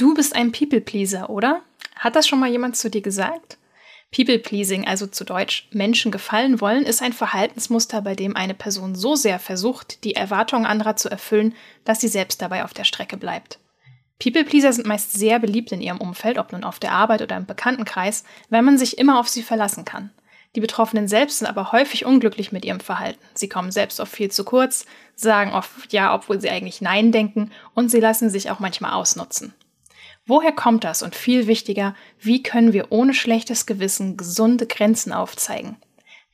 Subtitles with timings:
[0.00, 1.60] Du bist ein People-Pleaser, oder?
[1.94, 3.58] Hat das schon mal jemand zu dir gesagt?
[4.10, 9.14] People-Pleasing, also zu Deutsch Menschen gefallen wollen, ist ein Verhaltensmuster, bei dem eine Person so
[9.14, 13.58] sehr versucht, die Erwartungen anderer zu erfüllen, dass sie selbst dabei auf der Strecke bleibt.
[14.18, 17.44] People-Pleaser sind meist sehr beliebt in ihrem Umfeld, ob nun auf der Arbeit oder im
[17.44, 20.08] Bekanntenkreis, weil man sich immer auf sie verlassen kann.
[20.56, 23.20] Die Betroffenen selbst sind aber häufig unglücklich mit ihrem Verhalten.
[23.34, 27.50] Sie kommen selbst oft viel zu kurz, sagen oft ja, obwohl sie eigentlich Nein denken
[27.74, 29.52] und sie lassen sich auch manchmal ausnutzen.
[30.30, 31.02] Woher kommt das?
[31.02, 35.74] Und viel wichtiger, wie können wir ohne schlechtes Gewissen gesunde Grenzen aufzeigen?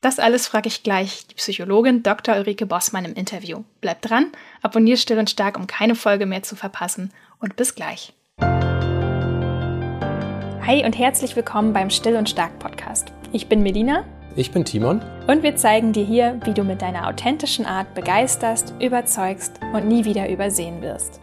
[0.03, 2.37] Das alles frage ich gleich die Psychologin Dr.
[2.37, 3.65] Ulrike Bossmann im Interview.
[3.81, 8.13] Bleibt dran, abonniert still und stark, um keine Folge mehr zu verpassen und bis gleich.
[10.67, 13.15] Hi und herzlich willkommen beim Still und Stark Podcast.
[13.33, 14.05] Ich bin Melina.
[14.37, 15.01] Ich bin Timon.
[15.27, 20.05] Und wir zeigen dir hier, wie du mit deiner authentischen Art begeisterst, überzeugst und nie
[20.05, 21.23] wieder übersehen wirst.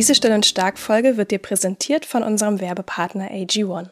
[0.00, 3.90] Diese Still und Stark Folge wird dir präsentiert von unserem Werbepartner AG1.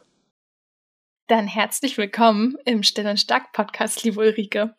[1.26, 4.74] Dann herzlich willkommen im Still und Stark Podcast, liebe Ulrike.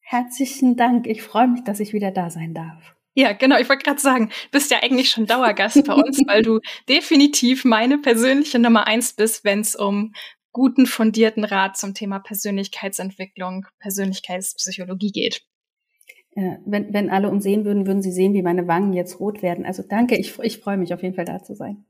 [0.00, 1.06] Herzlichen Dank.
[1.06, 2.96] Ich freue mich, dass ich wieder da sein darf.
[3.14, 3.60] Ja, genau.
[3.60, 7.98] Ich wollte gerade sagen, bist ja eigentlich schon Dauergast bei uns, weil du definitiv meine
[7.98, 10.14] persönliche Nummer eins bist, wenn es um
[10.50, 15.44] guten, fundierten Rat zum Thema Persönlichkeitsentwicklung, Persönlichkeitspsychologie geht.
[16.34, 19.42] Ja, wenn, wenn alle uns sehen würden, würden sie sehen, wie meine Wangen jetzt rot
[19.42, 19.66] werden.
[19.66, 21.84] Also danke, ich, ich freue mich auf jeden Fall da zu sein.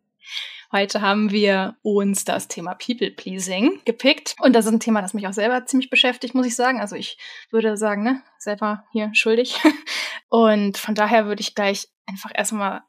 [0.72, 4.34] Heute haben wir uns das Thema People Pleasing gepickt.
[4.40, 6.80] Und das ist ein Thema, das mich auch selber ziemlich beschäftigt, muss ich sagen.
[6.80, 7.18] Also ich
[7.50, 9.60] würde sagen, ne, selber hier schuldig.
[10.30, 12.80] Und von daher würde ich gleich einfach erstmal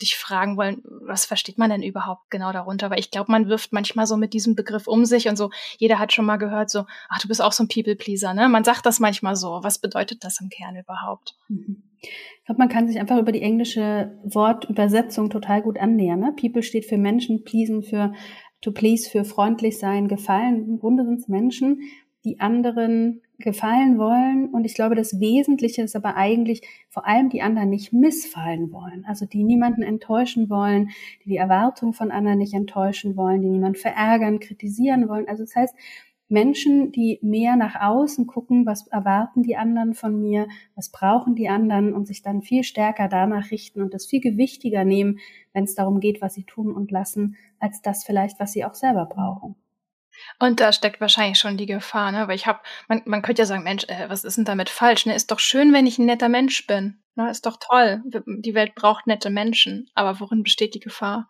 [0.00, 2.90] dich fragen wollen, was versteht man denn überhaupt genau darunter?
[2.90, 5.98] Weil ich glaube, man wirft manchmal so mit diesem Begriff um sich und so, jeder
[5.98, 8.48] hat schon mal gehört, so, ach, du bist auch so ein People-Pleaser, ne?
[8.48, 9.60] Man sagt das manchmal so.
[9.62, 11.36] Was bedeutet das im Kern überhaupt?
[11.48, 11.82] Mhm.
[12.00, 16.20] Ich glaube, man kann sich einfach über die englische Wortübersetzung total gut annähern.
[16.20, 16.34] Ne?
[16.40, 18.12] People steht für Menschen, pleasen für
[18.60, 20.68] to please für freundlich sein, gefallen.
[20.68, 21.80] Im Grunde sind es Menschen,
[22.24, 24.48] die anderen gefallen wollen.
[24.50, 29.04] Und ich glaube, das Wesentliche ist aber eigentlich vor allem die anderen nicht missfallen wollen.
[29.06, 30.90] Also die niemanden enttäuschen wollen,
[31.24, 35.28] die die Erwartungen von anderen nicht enttäuschen wollen, die niemanden verärgern, kritisieren wollen.
[35.28, 35.74] Also das heißt,
[36.30, 41.48] Menschen, die mehr nach außen gucken, was erwarten die anderen von mir, was brauchen die
[41.48, 45.20] anderen und sich dann viel stärker danach richten und das viel gewichtiger nehmen,
[45.54, 48.74] wenn es darum geht, was sie tun und lassen, als das vielleicht, was sie auch
[48.74, 49.54] selber brauchen.
[50.38, 52.28] Und da steckt wahrscheinlich schon die Gefahr, ne?
[52.28, 55.06] Weil ich habe, man, man könnte ja sagen, Mensch, äh, was ist denn damit falsch?
[55.06, 55.14] Ne?
[55.14, 57.02] Ist doch schön, wenn ich ein netter Mensch bin.
[57.16, 57.30] Ne?
[57.30, 58.02] Ist doch toll.
[58.04, 59.90] Die Welt braucht nette Menschen.
[59.94, 61.28] Aber worin besteht die Gefahr?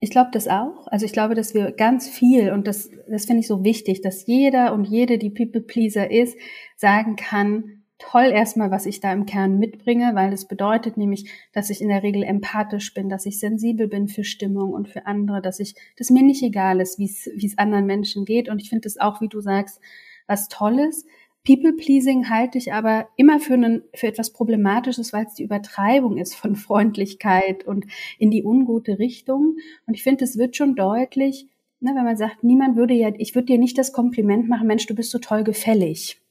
[0.00, 0.88] Ich glaube das auch.
[0.88, 4.26] Also ich glaube, dass wir ganz viel, und das, das finde ich so wichtig, dass
[4.26, 6.36] jeder und jede, die People-Pleaser ist,
[6.76, 11.70] sagen kann, toll erstmal, was ich da im Kern mitbringe, weil es bedeutet nämlich, dass
[11.70, 15.40] ich in der Regel empathisch bin, dass ich sensibel bin für Stimmung und für andere,
[15.40, 18.48] dass ich, dass mir nicht egal ist, wie es anderen Menschen geht.
[18.48, 19.80] Und ich finde es auch, wie du sagst,
[20.26, 21.04] was Tolles.
[21.44, 26.34] People-Pleasing halte ich aber immer für, einen, für etwas Problematisches, weil es die Übertreibung ist
[26.34, 27.86] von Freundlichkeit und
[28.18, 29.56] in die ungute Richtung.
[29.86, 31.48] Und ich finde, es wird schon deutlich,
[31.80, 34.86] ne, wenn man sagt, niemand würde ja, ich würde dir nicht das Kompliment machen, Mensch,
[34.86, 36.21] du bist so toll gefällig.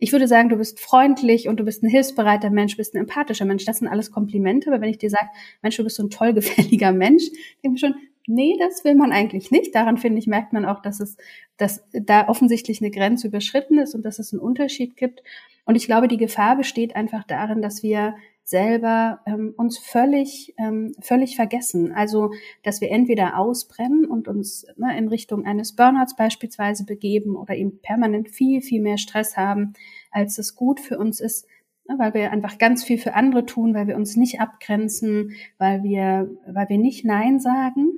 [0.00, 3.44] Ich würde sagen, du bist freundlich und du bist ein hilfsbereiter Mensch, bist ein empathischer
[3.44, 3.66] Mensch.
[3.66, 4.70] Das sind alles Komplimente.
[4.70, 5.28] Aber wenn ich dir sage,
[5.62, 7.24] Mensch, du bist so ein toll gefälliger Mensch,
[7.62, 7.94] denke ich schon,
[8.26, 9.74] nee, das will man eigentlich nicht.
[9.74, 11.16] Daran finde ich, merkt man auch, dass es,
[11.58, 15.22] dass da offensichtlich eine Grenze überschritten ist und dass es einen Unterschied gibt.
[15.66, 18.14] Und ich glaube, die Gefahr besteht einfach darin, dass wir
[18.50, 21.92] selber ähm, uns völlig, ähm, völlig vergessen.
[21.92, 22.32] Also,
[22.64, 27.80] dass wir entweder ausbrennen und uns ne, in Richtung eines Burnouts beispielsweise begeben oder eben
[27.80, 29.72] permanent viel, viel mehr Stress haben,
[30.10, 31.46] als es gut für uns ist,
[31.88, 35.84] ne, weil wir einfach ganz viel für andere tun, weil wir uns nicht abgrenzen, weil
[35.84, 37.92] wir, weil wir nicht Nein sagen.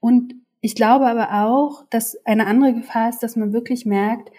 [0.00, 4.30] Und ich glaube aber auch, dass eine andere Gefahr ist, dass man wirklich merkt,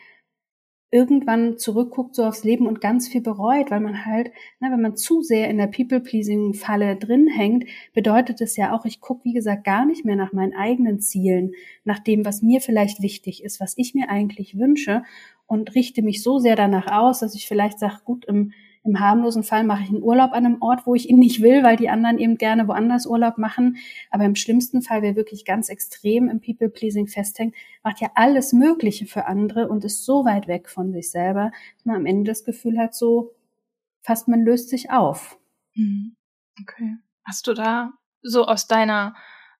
[0.93, 4.27] irgendwann zurückguckt so aufs Leben und ganz viel bereut, weil man halt,
[4.59, 9.01] ne, wenn man zu sehr in der People-Pleasing-Falle drin hängt, bedeutet es ja auch, ich
[9.01, 11.53] gucke, wie gesagt, gar nicht mehr nach meinen eigenen Zielen,
[11.83, 15.01] nach dem, was mir vielleicht wichtig ist, was ich mir eigentlich wünsche
[15.47, 19.43] und richte mich so sehr danach aus, dass ich vielleicht sage, gut, im im harmlosen
[19.43, 21.89] Fall mache ich einen Urlaub an einem Ort, wo ich ihn nicht will, weil die
[21.89, 23.77] anderen eben gerne woanders Urlaub machen.
[24.11, 29.05] Aber im schlimmsten Fall, wer wirklich ganz extrem im People-Pleasing festhängt, macht ja alles Mögliche
[29.05, 32.43] für andere und ist so weit weg von sich selber, dass man am Ende das
[32.43, 33.31] Gefühl hat, so
[34.01, 35.37] fast man löst sich auf.
[35.75, 36.15] Mhm.
[36.61, 36.97] Okay.
[37.23, 39.15] Hast du da so aus deiner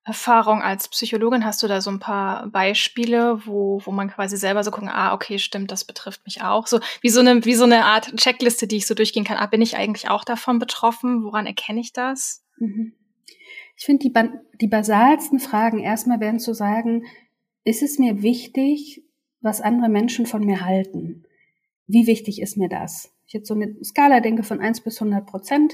[0.06, 4.64] Erfahrung als Psychologin hast du da so ein paar Beispiele, wo, wo man quasi selber
[4.64, 6.68] so gucken, ah, okay, stimmt, das betrifft mich auch.
[6.68, 9.38] So wie so eine, wie so eine Art Checkliste, die ich so durchgehen kann.
[9.38, 11.24] Ah, bin ich eigentlich auch davon betroffen?
[11.24, 12.44] Woran erkenne ich das?
[12.58, 12.94] Mhm.
[13.78, 14.14] Ich finde die,
[14.60, 17.06] die basalsten Fragen erstmal werden zu sagen,
[17.64, 19.04] ist es mir wichtig,
[19.40, 21.24] was andere Menschen von mir halten?
[21.88, 23.14] Wie wichtig ist mir das?
[23.26, 25.74] Ich jetzt so eine Skala denke von eins bis 100 Prozent.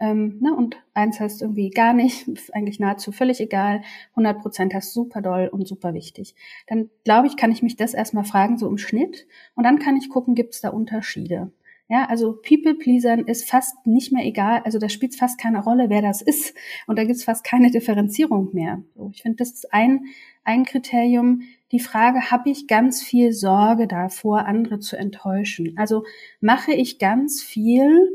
[0.00, 3.82] Ähm, ne, und eins heißt irgendwie gar nicht, eigentlich nahezu völlig egal.
[4.10, 6.34] 100 Prozent heißt super doll und super wichtig.
[6.66, 9.26] Dann glaube ich, kann ich mich das erstmal fragen, so im Schnitt.
[9.54, 11.50] Und dann kann ich gucken, gibt es da Unterschiede?
[11.90, 16.02] Ja, also People-Pleasern ist fast nicht mehr egal, also da spielt fast keine Rolle, wer
[16.02, 16.54] das ist.
[16.86, 18.82] Und da gibt es fast keine Differenzierung mehr.
[18.94, 20.04] So, ich finde, das ist ein,
[20.44, 21.42] ein Kriterium.
[21.72, 25.74] Die Frage, habe ich ganz viel Sorge davor, andere zu enttäuschen?
[25.78, 26.04] Also
[26.40, 28.10] mache ich ganz viel,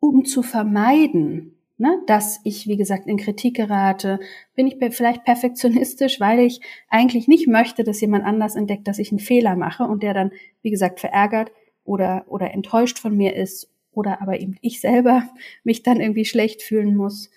[0.00, 4.20] um zu vermeiden, ne, dass ich, wie gesagt, in Kritik gerate?
[4.54, 9.10] Bin ich vielleicht perfektionistisch, weil ich eigentlich nicht möchte, dass jemand anders entdeckt, dass ich
[9.10, 11.50] einen Fehler mache und der dann, wie gesagt, verärgert
[11.84, 15.28] oder, oder enttäuscht von mir ist oder aber eben ich selber
[15.64, 17.30] mich dann irgendwie schlecht fühlen muss.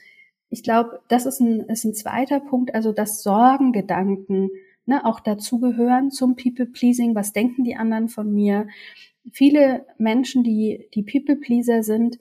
[0.50, 4.50] Ich glaube, das ist ein, ist ein zweiter Punkt, also dass Sorgengedanken
[4.86, 7.16] ne, auch dazugehören zum People-Pleasing.
[7.16, 8.68] Was denken die anderen von mir?
[9.32, 12.20] Viele Menschen, die, die People-Pleaser sind,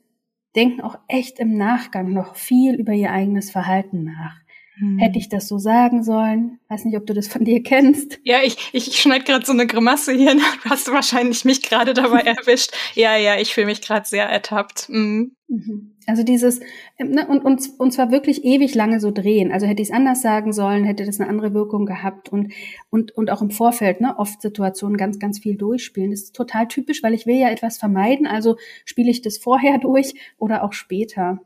[0.56, 4.39] denken auch echt im Nachgang noch viel über ihr eigenes Verhalten nach.
[4.81, 4.99] Hm.
[4.99, 6.59] Hätte ich das so sagen sollen?
[6.69, 8.19] Weiß nicht, ob du das von dir kennst.
[8.25, 10.35] Ja, ich, ich schneide gerade so eine Grimasse hier.
[10.65, 12.73] Du hast wahrscheinlich mich gerade dabei erwischt.
[12.94, 14.88] Ja, ja, ich fühle mich gerade sehr ertappt.
[14.88, 15.32] Mhm.
[15.49, 15.93] mhm.
[16.06, 16.61] Also dieses,
[16.99, 19.53] ne, und, und, und zwar wirklich ewig lange so drehen.
[19.53, 22.53] Also hätte ich es anders sagen sollen, hätte das eine andere Wirkung gehabt und,
[22.91, 26.11] und, und auch im Vorfeld, ne, oft Situationen ganz, ganz viel durchspielen.
[26.11, 29.79] Das ist total typisch, weil ich will ja etwas vermeiden, also spiele ich das vorher
[29.81, 31.41] durch oder auch später.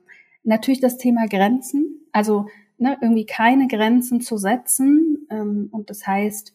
[0.44, 2.06] Natürlich das Thema Grenzen.
[2.12, 2.46] Also
[2.78, 5.26] ne, irgendwie keine Grenzen zu setzen.
[5.30, 6.52] Ähm, und das heißt,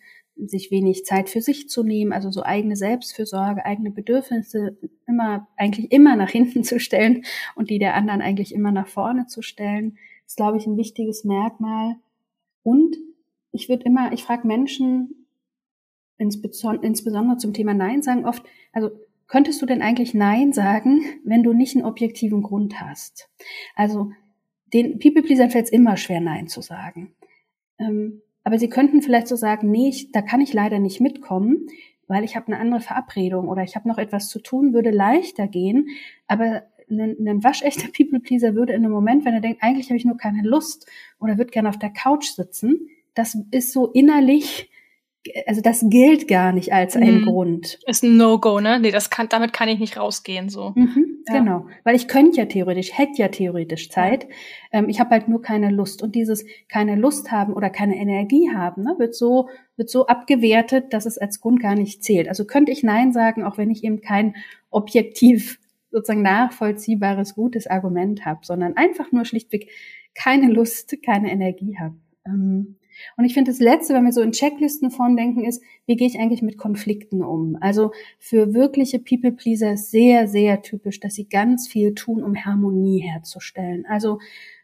[0.47, 5.91] sich wenig Zeit für sich zu nehmen, also so eigene Selbstfürsorge, eigene Bedürfnisse immer, eigentlich
[5.91, 7.25] immer nach hinten zu stellen
[7.55, 11.23] und die der anderen eigentlich immer nach vorne zu stellen, ist, glaube ich, ein wichtiges
[11.23, 11.95] Merkmal.
[12.63, 12.97] Und
[13.51, 15.27] ich würde immer, ich frage Menschen,
[16.17, 18.43] insbesondere zum Thema Nein sagen, oft,
[18.73, 18.91] also
[19.27, 23.29] könntest du denn eigentlich Nein sagen, wenn du nicht einen objektiven Grund hast?
[23.75, 24.11] Also
[24.73, 27.13] den People-Pleasern fällt es immer schwer, Nein zu sagen.
[27.79, 31.67] Ähm, aber sie könnten vielleicht so sagen, nee, ich, da kann ich leider nicht mitkommen,
[32.07, 35.47] weil ich habe eine andere Verabredung oder ich habe noch etwas zu tun, würde leichter
[35.47, 35.87] gehen.
[36.27, 40.05] Aber ein, ein waschechter People-Pleaser würde in einem Moment, wenn er denkt, eigentlich habe ich
[40.05, 40.87] nur keine Lust
[41.19, 44.69] oder würde gerne auf der Couch sitzen, das ist so innerlich
[45.45, 47.25] also das gilt gar nicht als ein mhm.
[47.25, 47.79] Grund.
[47.85, 48.79] Ist ein No-Go, ne?
[48.79, 50.71] Nee, das kann, damit kann ich nicht rausgehen, so.
[50.75, 51.39] Mhm, ja.
[51.39, 51.67] Genau.
[51.83, 54.23] Weil ich könnte ja theoretisch, hätte ja theoretisch Zeit.
[54.23, 54.79] Ja.
[54.79, 56.01] Ähm, ich habe halt nur keine Lust.
[56.01, 60.93] Und dieses keine Lust haben oder keine Energie haben, ne, wird so, wird so abgewertet,
[60.93, 62.27] dass es als Grund gar nicht zählt.
[62.27, 64.35] Also könnte ich Nein sagen, auch wenn ich eben kein
[64.69, 65.59] objektiv
[65.91, 69.69] sozusagen nachvollziehbares, gutes Argument habe, sondern einfach nur schlichtweg
[70.15, 71.95] keine Lust, keine Energie habe.
[72.25, 72.78] Ähm,
[73.17, 76.19] und ich finde das Letzte, wenn wir so in Checklistenform denken, ist, wie gehe ich
[76.19, 77.57] eigentlich mit Konflikten um?
[77.61, 82.99] Also für wirkliche People-Pleaser ist sehr, sehr typisch, dass sie ganz viel tun, um Harmonie
[82.99, 83.85] herzustellen.
[83.87, 84.19] Also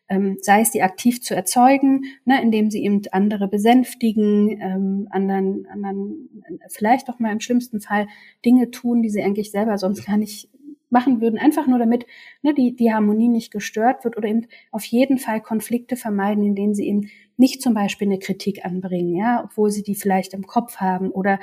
[0.07, 5.65] ähm, sei es die aktiv zu erzeugen, ne, indem sie eben andere besänftigen, ähm, anderen,
[5.67, 8.07] anderen vielleicht auch mal im schlimmsten Fall
[8.45, 10.49] Dinge tun, die sie eigentlich selber sonst gar nicht
[10.89, 12.05] machen würden, einfach nur damit
[12.41, 16.73] ne, die, die Harmonie nicht gestört wird oder eben auf jeden Fall Konflikte vermeiden, indem
[16.73, 20.77] sie eben nicht zum Beispiel eine Kritik anbringen, ja, obwohl sie die vielleicht im Kopf
[20.77, 21.39] haben oder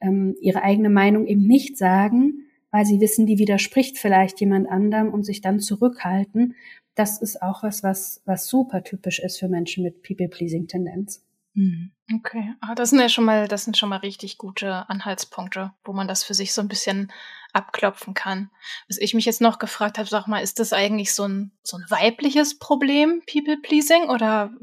[0.00, 5.12] ähm, ihre eigene Meinung eben nicht sagen, weil sie wissen, die widerspricht vielleicht jemand anderem
[5.12, 6.54] und sich dann zurückhalten.
[6.94, 11.25] Das ist auch was, was, was super typisch ist für Menschen mit People-Pleasing-Tendenz.
[11.56, 11.92] Mhm.
[12.14, 15.92] Okay, ah, das sind ja schon mal, das sind schon mal richtig gute Anhaltspunkte, wo
[15.94, 17.10] man das für sich so ein bisschen
[17.54, 18.50] abklopfen kann.
[18.88, 21.78] Was ich mich jetzt noch gefragt habe, sag mal, ist das eigentlich so ein, so
[21.78, 24.54] ein weibliches Problem, People Pleasing, oder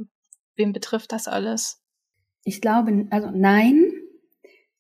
[0.56, 1.82] wem betrifft das alles?
[2.44, 3.92] Ich glaube, also nein,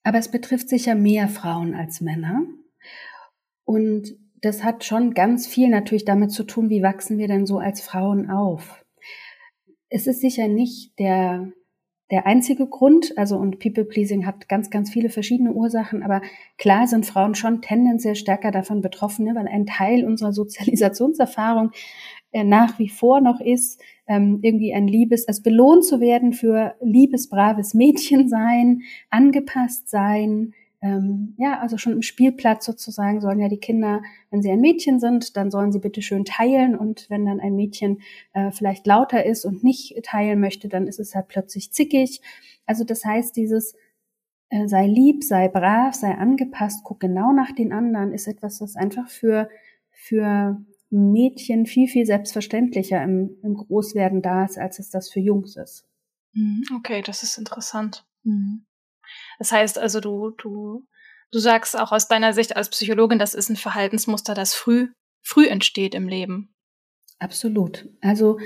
[0.03, 2.43] aber es betrifft sicher mehr Frauen als Männer.
[3.65, 7.57] Und das hat schon ganz viel natürlich damit zu tun, wie wachsen wir denn so
[7.57, 8.85] als Frauen auf.
[9.89, 11.51] Es ist sicher nicht der
[12.13, 13.17] der einzige Grund.
[13.17, 16.21] Also und People Pleasing hat ganz, ganz viele verschiedene Ursachen, aber
[16.59, 21.71] klar sind Frauen schon tendenziell stärker davon betroffen, ne, weil ein Teil unserer Sozialisationserfahrung
[22.31, 26.75] äh, nach wie vor noch ist, ähm, irgendwie ein liebes, also belohnt zu werden für
[26.81, 30.53] liebes, braves Mädchen sein, angepasst sein,
[30.83, 34.99] ähm, ja, also schon im Spielplatz sozusagen sollen ja die Kinder, wenn sie ein Mädchen
[34.99, 38.01] sind, dann sollen sie bitte schön teilen und wenn dann ein Mädchen
[38.33, 42.19] äh, vielleicht lauter ist und nicht teilen möchte, dann ist es halt plötzlich zickig.
[42.65, 43.75] Also das heißt, dieses
[44.49, 48.75] äh, sei lieb, sei brav, sei angepasst, guck genau nach den anderen, ist etwas, was
[48.75, 49.47] einfach für,
[49.89, 55.55] für Mädchen viel, viel selbstverständlicher im, im Großwerden da ist, als es das für Jungs
[55.55, 55.87] ist.
[56.33, 58.05] Mhm, okay, das ist interessant.
[58.23, 58.65] Mhm.
[59.39, 60.85] Das heißt also, du, du,
[61.31, 64.89] du sagst auch aus deiner Sicht als Psychologin, das ist ein Verhaltensmuster, das früh,
[65.21, 66.53] früh entsteht im Leben.
[67.19, 67.87] Absolut.
[68.01, 68.39] Also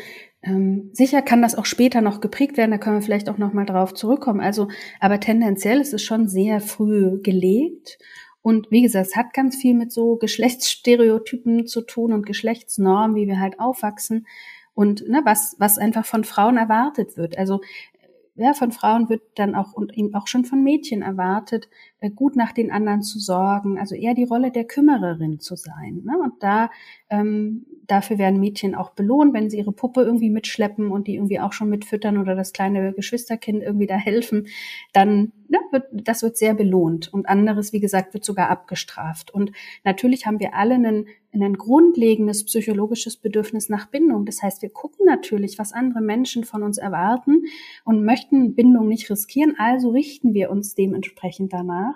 [0.44, 3.54] ähm, sicher kann das auch später noch geprägt werden, da können wir vielleicht auch noch
[3.54, 4.40] mal drauf zurückkommen.
[4.40, 4.68] Also,
[5.00, 7.98] aber tendenziell ist es schon sehr früh gelegt.
[8.42, 13.28] Und wie gesagt, es hat ganz viel mit so Geschlechtsstereotypen zu tun und Geschlechtsnormen, wie
[13.28, 14.26] wir halt aufwachsen
[14.74, 17.38] und ne, was, was einfach von Frauen erwartet wird.
[17.38, 17.62] Also
[18.38, 22.36] ja, von Frauen wird dann auch und eben auch schon von Mädchen erwartet, äh, gut
[22.36, 26.04] nach den anderen zu sorgen, also eher die Rolle der Kümmererin zu sein.
[26.06, 26.18] Ne?
[26.24, 26.70] Und da
[27.10, 31.40] ähm, dafür werden Mädchen auch belohnt, wenn sie ihre Puppe irgendwie mitschleppen und die irgendwie
[31.40, 34.48] auch schon mitfüttern oder das kleine Geschwisterkind irgendwie da helfen,
[34.94, 39.34] dann ne, wird das wird sehr belohnt und anderes, wie gesagt, wird sogar abgestraft.
[39.34, 39.52] Und
[39.84, 44.26] natürlich haben wir alle einen, ein grundlegendes psychologisches Bedürfnis nach Bindung.
[44.26, 47.44] Das heißt, wir gucken natürlich, was andere Menschen von uns erwarten
[47.84, 51.96] und möchten Bindung nicht riskieren, also richten wir uns dementsprechend danach.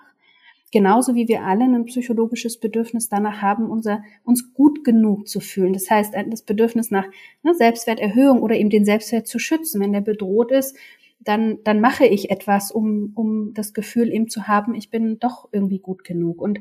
[0.71, 5.73] Genauso wie wir alle ein psychologisches Bedürfnis danach haben, unser, uns gut genug zu fühlen.
[5.73, 7.05] Das heißt, das Bedürfnis nach
[7.43, 9.81] ne, Selbstwerterhöhung oder eben den Selbstwert zu schützen.
[9.81, 10.77] Wenn der bedroht ist,
[11.23, 15.49] dann, dann mache ich etwas, um, um das Gefühl eben zu haben, ich bin doch
[15.51, 16.41] irgendwie gut genug.
[16.41, 16.59] Und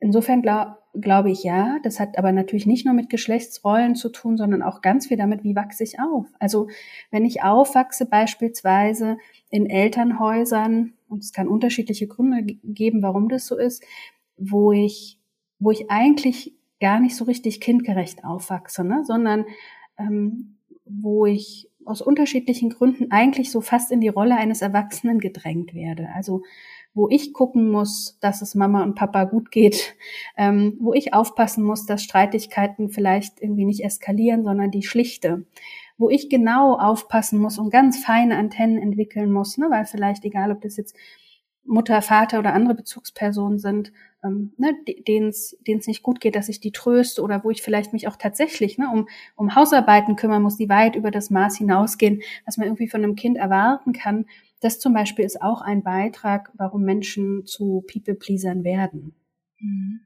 [0.00, 1.78] insofern glaube glaube ich ja.
[1.82, 5.44] Das hat aber natürlich nicht nur mit Geschlechtsrollen zu tun, sondern auch ganz viel damit,
[5.44, 6.26] wie wachse ich auf.
[6.38, 6.68] Also
[7.10, 9.18] wenn ich aufwachse beispielsweise
[9.50, 13.84] in Elternhäusern, und es kann unterschiedliche Gründe geben, warum das so ist,
[14.36, 15.18] wo ich,
[15.58, 19.04] wo ich eigentlich gar nicht so richtig kindgerecht aufwachse, ne?
[19.04, 19.44] sondern
[19.98, 25.74] ähm, wo ich aus unterschiedlichen Gründen eigentlich so fast in die Rolle eines Erwachsenen gedrängt
[25.74, 26.08] werde.
[26.14, 26.42] Also
[26.92, 29.94] wo ich gucken muss, dass es Mama und Papa gut geht,
[30.36, 35.44] ähm, wo ich aufpassen muss, dass Streitigkeiten vielleicht irgendwie nicht eskalieren, sondern die schlichte,
[35.98, 40.50] wo ich genau aufpassen muss und ganz feine Antennen entwickeln muss, ne, weil vielleicht egal,
[40.50, 40.96] ob das jetzt
[41.64, 43.92] Mutter, Vater oder andere Bezugspersonen sind,
[44.24, 44.74] ähm, ne,
[45.06, 48.16] denen es nicht gut geht, dass ich die tröste oder wo ich vielleicht mich auch
[48.16, 52.66] tatsächlich ne, um, um Hausarbeiten kümmern muss, die weit über das Maß hinausgehen, was man
[52.66, 54.26] irgendwie von einem Kind erwarten kann.
[54.60, 59.14] Das zum Beispiel ist auch ein Beitrag, warum Menschen zu People-Pleasern werden.
[59.58, 60.00] Mhm.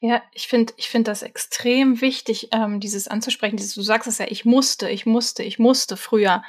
[0.00, 3.56] Ja, ich finde ich finde das extrem wichtig, ähm, dieses anzusprechen.
[3.56, 6.42] Dieses, du sagst es ja, ich musste, ich musste, ich musste früher.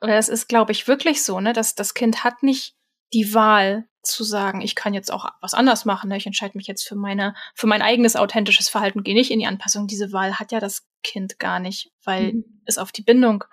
[0.00, 1.52] Das ist, glaube ich, wirklich so, ne?
[1.52, 2.74] dass das Kind hat nicht
[3.12, 6.08] die Wahl zu sagen, ich kann jetzt auch was anders machen.
[6.08, 6.16] Ne?
[6.16, 9.46] Ich entscheide mich jetzt für meine, für mein eigenes authentisches Verhalten, gehe nicht in die
[9.46, 9.86] Anpassung.
[9.86, 12.44] Diese Wahl hat ja das Kind gar nicht, weil mhm.
[12.64, 13.44] es auf die Bindung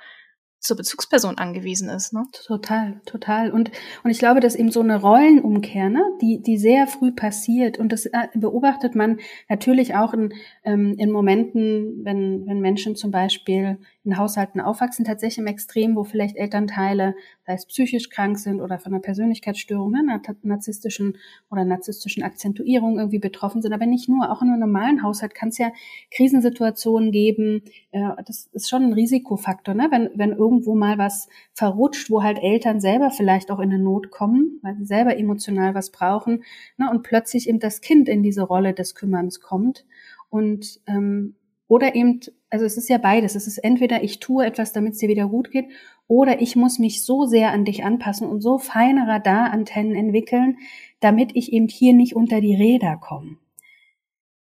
[0.63, 2.13] zur Bezugsperson angewiesen ist.
[2.13, 2.23] Ne?
[2.45, 3.51] Total, total.
[3.51, 3.69] Und,
[4.03, 7.91] und ich glaube, dass eben so eine Rollenumkehr, ne, die, die sehr früh passiert, und
[7.91, 13.77] das äh, beobachtet man natürlich auch in, ähm, in Momenten, wenn, wenn Menschen zum Beispiel
[14.05, 17.15] in Haushalten aufwachsen, tatsächlich im Extrem, wo vielleicht Elternteile,
[17.45, 21.17] sei es psychisch krank sind oder von einer Persönlichkeitsstörung, ne, einer narzisstischen
[21.51, 24.31] oder narzisstischen Akzentuierung irgendwie betroffen sind, aber nicht nur.
[24.31, 25.71] Auch in einem normalen Haushalt kann es ja
[26.15, 27.63] Krisensituationen geben.
[27.91, 29.87] Äh, das ist schon ein Risikofaktor, ne?
[29.91, 34.11] wenn, wenn irgendwo mal was verrutscht, wo halt Eltern selber vielleicht auch in eine Not
[34.11, 36.43] kommen, weil sie selber emotional was brauchen
[36.77, 36.89] ne?
[36.89, 39.85] und plötzlich eben das Kind in diese Rolle des Kümmerns kommt.
[40.29, 41.35] Und ähm,
[41.67, 42.19] oder eben,
[42.49, 43.35] also es ist ja beides.
[43.35, 45.65] Es ist entweder ich tue etwas, damit es dir wieder gut geht,
[46.07, 50.57] oder ich muss mich so sehr an dich anpassen und so feine Radarantennen entwickeln,
[50.99, 53.37] damit ich eben hier nicht unter die Räder komme.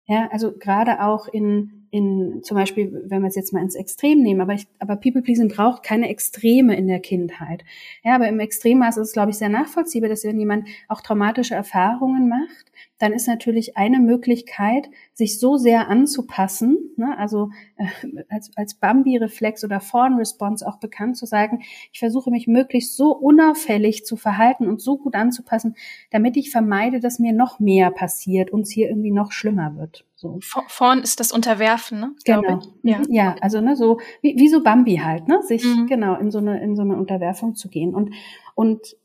[0.07, 4.21] Ja, also gerade auch in, in zum Beispiel, wenn wir es jetzt mal ins Extrem
[4.21, 7.63] nehmen, aber, ich, aber People Pleasing braucht keine Extreme in der Kindheit.
[8.03, 11.55] Ja, aber im Extremmaß ist es, glaube ich, sehr nachvollziehbar, dass wenn jemand auch traumatische
[11.55, 12.68] Erfahrungen macht,
[12.99, 17.87] dann ist natürlich eine Möglichkeit, sich so sehr anzupassen, ne, also äh,
[18.29, 24.05] als, als Bambi-Reflex oder Fawn-Response auch bekannt zu sagen, ich versuche mich möglichst so unauffällig
[24.05, 25.75] zu verhalten und so gut anzupassen,
[26.11, 30.05] damit ich vermeide, dass mir noch mehr passiert und es hier irgendwie noch schlimmer wird.
[30.15, 30.37] So.
[30.41, 32.11] Fawn ist das Unterwerfen, ne?
[32.25, 32.59] Genau.
[32.83, 33.01] Ja.
[33.07, 35.87] ja, also ne, so wie, wie so Bambi halt, ne, sich mhm.
[35.87, 38.13] genau in so eine in so eine Unterwerfung zu gehen und
[38.53, 38.97] und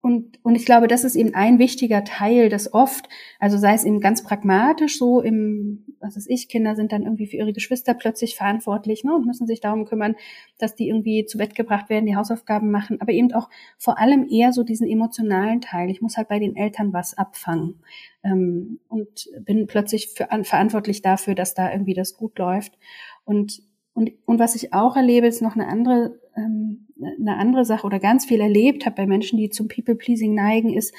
[0.00, 3.08] und, und ich glaube, das ist eben ein wichtiger Teil, dass oft,
[3.40, 7.26] also sei es eben ganz pragmatisch so im, was weiß ich, Kinder sind dann irgendwie
[7.26, 10.14] für ihre Geschwister plötzlich verantwortlich ne, und müssen sich darum kümmern,
[10.58, 14.28] dass die irgendwie zu Bett gebracht werden, die Hausaufgaben machen, aber eben auch vor allem
[14.28, 15.90] eher so diesen emotionalen Teil.
[15.90, 17.80] Ich muss halt bei den Eltern was abfangen
[18.22, 22.78] ähm, und bin plötzlich für, verantwortlich dafür, dass da irgendwie das gut läuft.
[23.24, 23.62] Und
[23.98, 27.98] und, und was ich auch erlebe, ist noch eine andere, ähm, eine andere Sache oder
[27.98, 30.94] ganz viel erlebt habe bei Menschen, die zum People-Pleasing neigen, ist,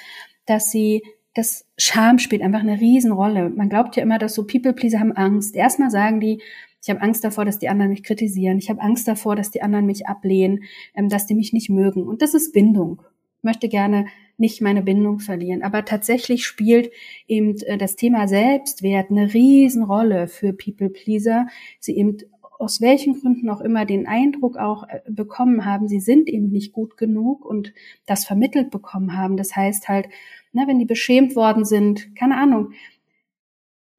[0.46, 1.04] dass sie
[1.36, 3.50] das Scham spielt einfach eine Riesenrolle.
[3.50, 5.56] Man glaubt ja immer, dass so People-Pleaser haben Angst.
[5.56, 6.42] Erstmal sagen die,
[6.82, 8.58] ich habe Angst davor, dass die anderen mich kritisieren.
[8.58, 10.64] Ich habe Angst davor, dass die anderen mich ablehnen,
[10.96, 12.04] ähm, dass die mich nicht mögen.
[12.04, 13.02] Und das ist Bindung.
[13.38, 15.62] Ich möchte gerne nicht meine Bindung verlieren.
[15.62, 16.92] Aber tatsächlich spielt
[17.28, 21.48] eben äh, das Thema Selbstwert eine Riesenrolle für People-Pleaser.
[21.80, 22.18] Sie eben
[22.60, 26.74] aus welchen Gründen auch immer den Eindruck auch äh, bekommen haben, sie sind eben nicht
[26.74, 27.74] gut genug und
[28.06, 29.38] das vermittelt bekommen haben.
[29.38, 30.10] Das heißt halt,
[30.52, 32.74] ne, wenn die beschämt worden sind, keine Ahnung,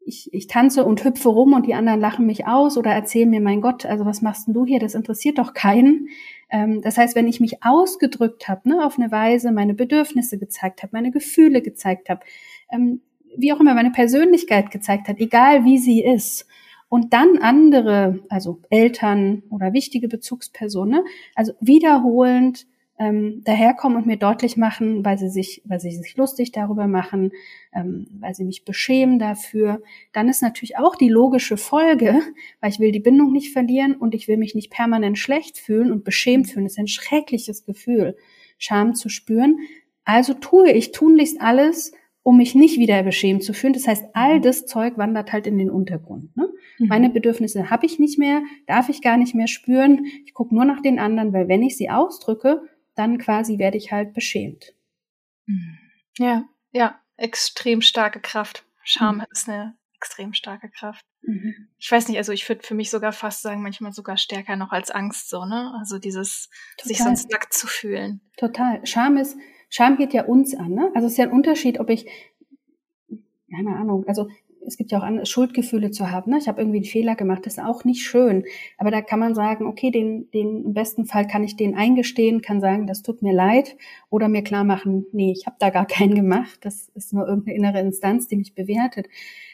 [0.01, 3.41] ich, ich tanze und hüpfe rum und die anderen lachen mich aus oder erzählen mir,
[3.41, 4.79] mein Gott, also was machst denn du hier?
[4.79, 6.09] Das interessiert doch keinen.
[6.51, 10.83] Ähm, das heißt, wenn ich mich ausgedrückt habe, ne, auf eine Weise meine Bedürfnisse gezeigt
[10.83, 12.21] habe, meine Gefühle gezeigt habe,
[12.71, 13.01] ähm,
[13.37, 16.47] wie auch immer meine Persönlichkeit gezeigt hat, egal wie sie ist,
[16.91, 21.05] und dann andere, also Eltern oder wichtige Bezugspersonen,
[21.37, 22.67] also wiederholend
[22.99, 27.31] ähm, daherkommen und mir deutlich machen, weil sie sich, weil sie sich lustig darüber machen,
[27.73, 29.81] ähm, weil sie mich beschämen dafür,
[30.13, 32.21] dann ist natürlich auch die logische Folge,
[32.61, 35.93] weil ich will die Bindung nicht verlieren und ich will mich nicht permanent schlecht fühlen
[35.93, 36.65] und beschämt fühlen.
[36.65, 38.17] Das ist ein schreckliches Gefühl,
[38.59, 39.59] Scham zu spüren.
[40.05, 41.93] Also tue ich tunlichst alles,
[42.23, 43.73] um mich nicht wieder beschämt zu fühlen.
[43.73, 46.37] Das heißt, all das Zeug wandert halt in den Untergrund.
[46.37, 46.53] Ne?
[46.79, 46.87] Mhm.
[46.89, 50.05] Meine Bedürfnisse habe ich nicht mehr, darf ich gar nicht mehr spüren.
[50.27, 52.63] Ich gucke nur nach den anderen, weil wenn ich sie ausdrücke,
[52.95, 54.75] dann quasi werde ich halt beschämt.
[55.47, 55.79] Mhm.
[56.19, 58.65] Ja, ja, extrem starke Kraft.
[58.85, 59.27] Scham mhm.
[59.31, 61.05] ist eine extrem starke Kraft.
[61.23, 61.69] Mhm.
[61.79, 64.73] Ich weiß nicht, also ich würde für mich sogar fast sagen, manchmal sogar stärker noch
[64.73, 65.75] als Angst so, ne?
[65.79, 66.49] Also dieses
[66.79, 66.89] Total.
[66.89, 68.21] sich sonst nackt zu fühlen.
[68.37, 68.85] Total.
[68.87, 69.37] Scham ist
[69.71, 70.75] Scham geht ja uns an.
[70.75, 70.91] Ne?
[70.95, 72.07] Also es ist ja ein Unterschied, ob ich,
[73.51, 74.29] keine Ahnung, also
[74.67, 76.31] es gibt ja auch andere Schuldgefühle zu haben.
[76.31, 76.39] Ne?
[76.39, 78.45] Ich habe irgendwie einen Fehler gemacht, das ist auch nicht schön.
[78.79, 82.43] Aber da kann man sagen, okay, den, den im besten Fall kann ich den eingestehen,
[82.43, 83.77] kann sagen, das tut mir leid,
[84.11, 86.59] oder mir klar machen, nee, ich habe da gar keinen gemacht.
[86.61, 89.09] Das ist nur irgendeine innere Instanz, die mich bewertet.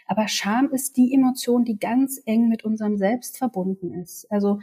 [0.07, 4.31] Aber Scham ist die Emotion, die ganz eng mit unserem Selbst verbunden ist.
[4.31, 4.61] Also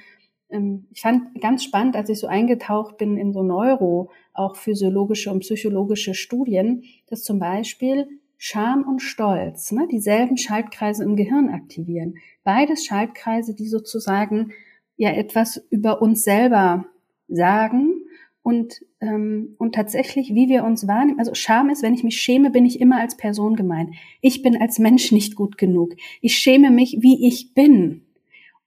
[0.92, 5.39] ich fand ganz spannend, als ich so eingetaucht bin in so Neuro, auch physiologische und
[5.39, 12.16] psychologische Studien, dass zum Beispiel Scham und Stolz ne, dieselben Schaltkreise im Gehirn aktivieren.
[12.44, 14.52] Beides Schaltkreise, die sozusagen
[14.98, 16.86] ja etwas über uns selber
[17.28, 18.04] sagen
[18.42, 21.20] und, ähm, und tatsächlich, wie wir uns wahrnehmen.
[21.20, 23.96] Also Scham ist, wenn ich mich schäme, bin ich immer als Person gemeint.
[24.20, 25.94] Ich bin als Mensch nicht gut genug.
[26.22, 28.03] Ich schäme mich, wie ich bin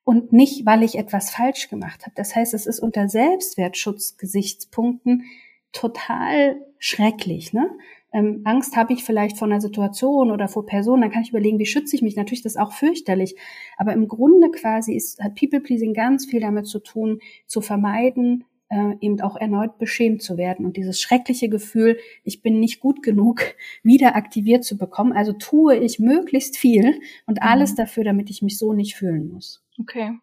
[0.06, 2.12] und nicht, weil ich etwas falsch gemacht habe.
[2.14, 5.24] Das heißt, es ist unter Selbstwertschutzgesichtspunkten
[5.72, 7.52] total schrecklich.
[7.52, 7.68] Ne?
[8.12, 11.58] Ähm, Angst habe ich vielleicht vor einer Situation oder vor Personen, dann kann ich überlegen,
[11.58, 12.14] wie schütze ich mich.
[12.14, 13.34] Natürlich das ist auch fürchterlich,
[13.76, 18.92] aber im Grunde quasi ist, hat People-Pleasing ganz viel damit zu tun, zu vermeiden, äh,
[19.00, 23.42] eben auch erneut beschämt zu werden und dieses schreckliche Gefühl, ich bin nicht gut genug,
[23.82, 25.12] wieder aktiviert zu bekommen.
[25.12, 27.76] Also tue ich möglichst viel und alles mhm.
[27.78, 29.65] dafür, damit ich mich so nicht fühlen muss.
[29.80, 30.18] Okay.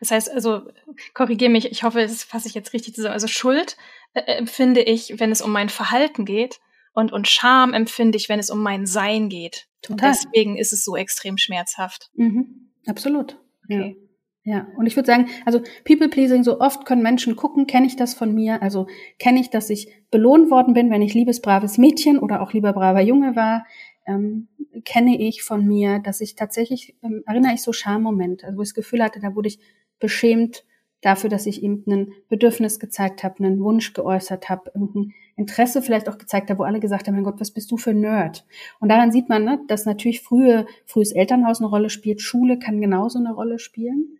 [0.00, 0.62] Das heißt also,
[1.12, 3.12] korrigiere mich, ich hoffe, das fasse ich jetzt richtig zusammen.
[3.12, 3.76] Also Schuld
[4.14, 6.60] äh, empfinde ich, wenn es um mein Verhalten geht
[6.94, 9.66] und, und Scham empfinde ich, wenn es um mein Sein geht.
[9.82, 10.10] Total.
[10.10, 12.10] Und deswegen ist es so extrem schmerzhaft.
[12.14, 12.70] Mhm.
[12.86, 13.38] Absolut.
[13.64, 13.96] Okay.
[14.44, 14.56] Ja.
[14.56, 14.66] ja.
[14.76, 18.34] und ich würde sagen, also People-Pleasing, so oft können Menschen gucken, kenne ich das von
[18.34, 18.62] mir?
[18.62, 18.86] Also
[19.18, 22.72] kenne ich, dass ich belohnt worden bin, wenn ich liebes, braves Mädchen oder auch lieber
[22.72, 23.66] braver Junge war?
[24.06, 24.48] Ähm,
[24.84, 28.68] kenne ich von mir, dass ich tatsächlich, ähm, erinnere ich so Schammomente, also wo ich
[28.70, 29.58] das Gefühl hatte, da wurde ich
[29.98, 30.64] beschämt
[31.00, 36.08] dafür, dass ich ihm ein Bedürfnis gezeigt habe, einen Wunsch geäußert habe, irgendein Interesse vielleicht
[36.08, 38.46] auch gezeigt habe, wo alle gesagt haben, mein Gott, was bist du für ein Nerd?
[38.80, 42.80] Und daran sieht man, ne, dass natürlich frühe, frühes Elternhaus eine Rolle spielt, Schule kann
[42.80, 44.18] genauso eine Rolle spielen.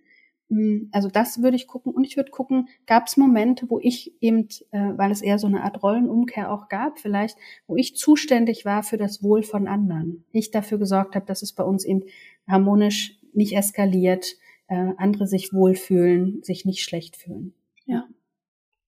[0.50, 4.12] Hm, also das würde ich gucken und ich würde gucken, gab es Momente, wo ich
[4.20, 8.64] eben, äh, weil es eher so eine Art Rollenumkehr auch gab, vielleicht, wo ich zuständig
[8.64, 10.24] war für das Wohl von anderen.
[10.32, 12.02] Ich dafür gesorgt habe, dass es bei uns eben
[12.46, 14.26] harmonisch nicht eskaliert,
[14.68, 17.54] äh, andere sich wohlfühlen, sich nicht schlecht fühlen.
[17.86, 18.04] Ja.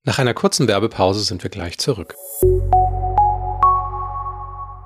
[0.04, 2.14] Nach einer kurzen Werbepause sind wir gleich zurück.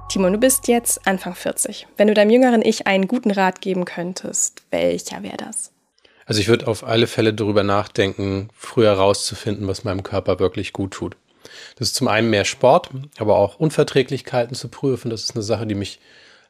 [0.09, 1.87] Timon, du bist jetzt Anfang 40.
[1.97, 5.73] Wenn du deinem jüngeren Ich einen guten Rat geben könntest, welcher wäre das?
[6.31, 10.93] Also ich würde auf alle Fälle darüber nachdenken, früher rauszufinden, was meinem Körper wirklich gut
[10.93, 11.17] tut.
[11.75, 15.11] Das ist zum einen mehr Sport, aber auch Unverträglichkeiten zu prüfen.
[15.11, 15.99] Das ist eine Sache, die mich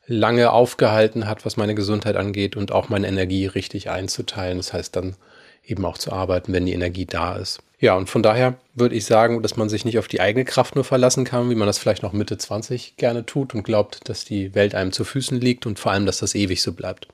[0.06, 4.58] lange aufgehalten hat, was meine Gesundheit angeht und auch meine Energie richtig einzuteilen.
[4.58, 5.16] Das heißt dann
[5.64, 7.60] eben auch zu arbeiten, wenn die Energie da ist.
[7.78, 10.74] Ja, und von daher würde ich sagen, dass man sich nicht auf die eigene Kraft
[10.74, 14.26] nur verlassen kann, wie man das vielleicht noch Mitte 20 gerne tut und glaubt, dass
[14.26, 17.08] die Welt einem zu Füßen liegt und vor allem, dass das ewig so bleibt.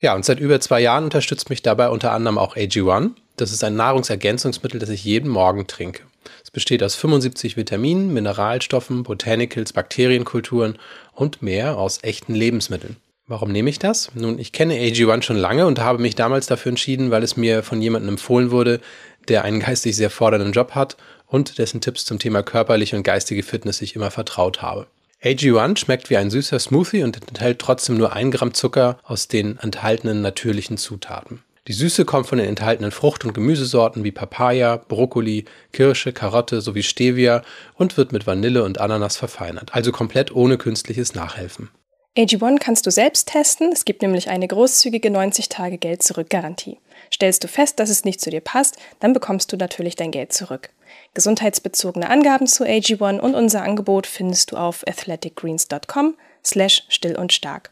[0.00, 3.10] Ja, und seit über zwei Jahren unterstützt mich dabei unter anderem auch AG1.
[3.36, 6.02] Das ist ein Nahrungsergänzungsmittel, das ich jeden Morgen trinke.
[6.44, 10.78] Es besteht aus 75 Vitaminen, Mineralstoffen, Botanicals, Bakterienkulturen
[11.14, 12.96] und mehr aus echten Lebensmitteln.
[13.26, 14.10] Warum nehme ich das?
[14.14, 17.62] Nun, ich kenne AG1 schon lange und habe mich damals dafür entschieden, weil es mir
[17.62, 18.80] von jemandem empfohlen wurde,
[19.28, 23.42] der einen geistig sehr fordernden Job hat und dessen Tipps zum Thema körperliche und geistige
[23.42, 24.86] Fitness ich immer vertraut habe.
[25.22, 29.58] AG1 schmeckt wie ein süßer Smoothie und enthält trotzdem nur ein Gramm Zucker aus den
[29.58, 31.42] enthaltenen natürlichen Zutaten.
[31.66, 36.84] Die Süße kommt von den enthaltenen Frucht- und Gemüsesorten wie Papaya, Brokkoli, Kirsche, Karotte sowie
[36.84, 37.42] Stevia
[37.74, 41.68] und wird mit Vanille und Ananas verfeinert, also komplett ohne künstliches Nachhelfen.
[42.16, 46.78] AG1 kannst du selbst testen, es gibt nämlich eine großzügige 90-Tage-Geld-Zurück-Garantie.
[47.12, 50.32] Stellst du fest, dass es nicht zu dir passt, dann bekommst du natürlich dein Geld
[50.32, 50.70] zurück.
[51.14, 57.70] Gesundheitsbezogene Angaben zu AG1 und unser Angebot findest du auf athleticgreens.com slash still und stark.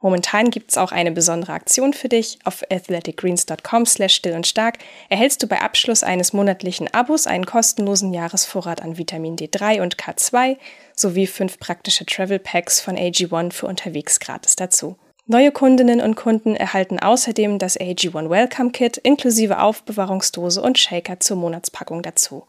[0.00, 2.38] Momentan gibt es auch eine besondere Aktion für dich.
[2.44, 8.12] Auf athleticgreens.com slash still und stark erhältst du bei Abschluss eines monatlichen Abos einen kostenlosen
[8.12, 10.58] Jahresvorrat an Vitamin D3 und K2
[10.94, 14.96] sowie fünf praktische Travel Packs von AG1 für unterwegs gratis dazu.
[15.28, 21.36] Neue Kundinnen und Kunden erhalten außerdem das AG1 Welcome Kit inklusive Aufbewahrungsdose und Shaker zur
[21.36, 22.46] Monatspackung dazu.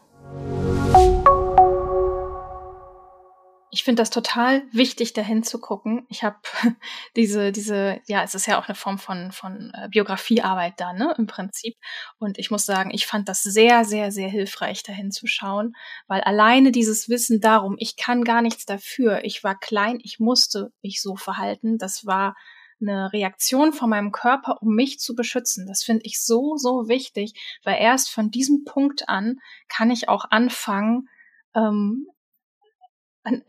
[3.70, 6.04] Ich finde das total wichtig, dahin zu gucken.
[6.08, 6.36] Ich habe
[7.16, 11.14] diese, diese, ja, es ist ja auch eine Form von, von äh, Biografiearbeit da, ne,
[11.16, 11.76] im Prinzip.
[12.18, 15.74] Und ich muss sagen, ich fand das sehr, sehr, sehr hilfreich, dahin zu schauen,
[16.06, 20.72] weil alleine dieses Wissen darum, ich kann gar nichts dafür, ich war klein, ich musste
[20.82, 22.34] mich so verhalten, das war
[22.80, 25.66] eine Reaktion von meinem Körper, um mich zu beschützen.
[25.66, 30.26] Das finde ich so, so wichtig, weil erst von diesem Punkt an kann ich auch
[30.30, 31.08] anfangen,
[31.54, 32.06] ähm,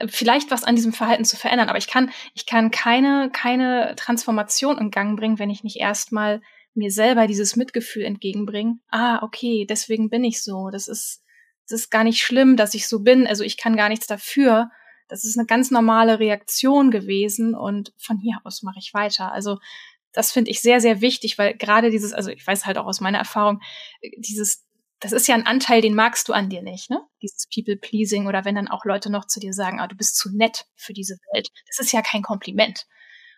[0.07, 4.77] vielleicht was an diesem Verhalten zu verändern, aber ich kann, ich kann keine, keine Transformation
[4.77, 6.41] in Gang bringen, wenn ich nicht erstmal
[6.73, 8.79] mir selber dieses Mitgefühl entgegenbringe.
[8.89, 10.69] Ah, okay, deswegen bin ich so.
[10.69, 11.23] Das ist,
[11.67, 13.27] das ist gar nicht schlimm, dass ich so bin.
[13.27, 14.69] Also ich kann gar nichts dafür.
[15.09, 19.31] Das ist eine ganz normale Reaktion gewesen und von hier aus mache ich weiter.
[19.31, 19.59] Also
[20.13, 23.01] das finde ich sehr, sehr wichtig, weil gerade dieses, also ich weiß halt auch aus
[23.01, 23.61] meiner Erfahrung,
[24.17, 24.65] dieses
[25.01, 27.01] das ist ja ein Anteil, den magst du an dir nicht, ne?
[27.21, 30.29] Dieses People-Pleasing oder wenn dann auch Leute noch zu dir sagen, ah, du bist zu
[30.35, 31.49] nett für diese Welt.
[31.67, 32.85] Das ist ja kein Kompliment.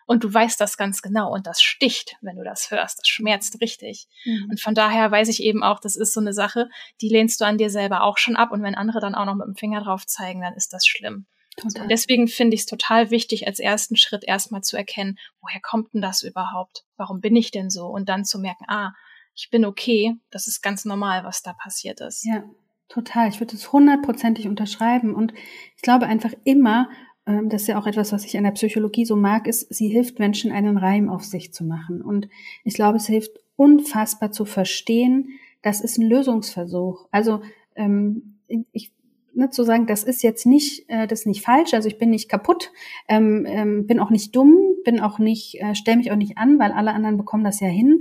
[0.04, 2.98] Und du weißt das ganz genau und das sticht, wenn du das hörst.
[2.98, 4.08] Das schmerzt richtig.
[4.24, 4.48] Mhm.
[4.50, 6.68] Und von daher weiß ich eben auch, das ist so eine Sache,
[7.00, 8.50] die lehnst du an dir selber auch schon ab.
[8.50, 11.26] Und wenn andere dann auch noch mit dem Finger drauf zeigen, dann ist das schlimm.
[11.56, 11.82] Total.
[11.82, 15.92] Und deswegen finde ich es total wichtig, als ersten Schritt erstmal zu erkennen, woher kommt
[15.92, 16.84] denn das überhaupt?
[16.96, 17.86] Warum bin ich denn so?
[17.86, 18.92] Und dann zu merken, ah,
[19.34, 22.24] ich bin okay, das ist ganz normal, was da passiert ist.
[22.24, 22.44] Ja,
[22.88, 23.28] total.
[23.28, 25.14] Ich würde es hundertprozentig unterschreiben.
[25.14, 25.32] Und
[25.76, 26.88] ich glaube einfach immer,
[27.26, 29.88] ähm, das ist ja auch etwas, was ich an der Psychologie so mag, ist, sie
[29.88, 32.02] hilft Menschen, einen Reim auf sich zu machen.
[32.02, 32.28] Und
[32.64, 35.28] ich glaube, es hilft unfassbar zu verstehen,
[35.62, 37.06] das ist ein Lösungsversuch.
[37.10, 37.42] Also
[37.76, 38.38] ähm,
[38.72, 38.92] ich
[39.34, 42.10] ne, zu sagen, das ist jetzt nicht, äh, das ist nicht falsch, also ich bin
[42.10, 42.72] nicht kaputt,
[43.08, 46.58] ähm, ähm, bin auch nicht dumm, bin auch nicht, äh, stelle mich auch nicht an,
[46.58, 48.00] weil alle anderen bekommen das ja hin,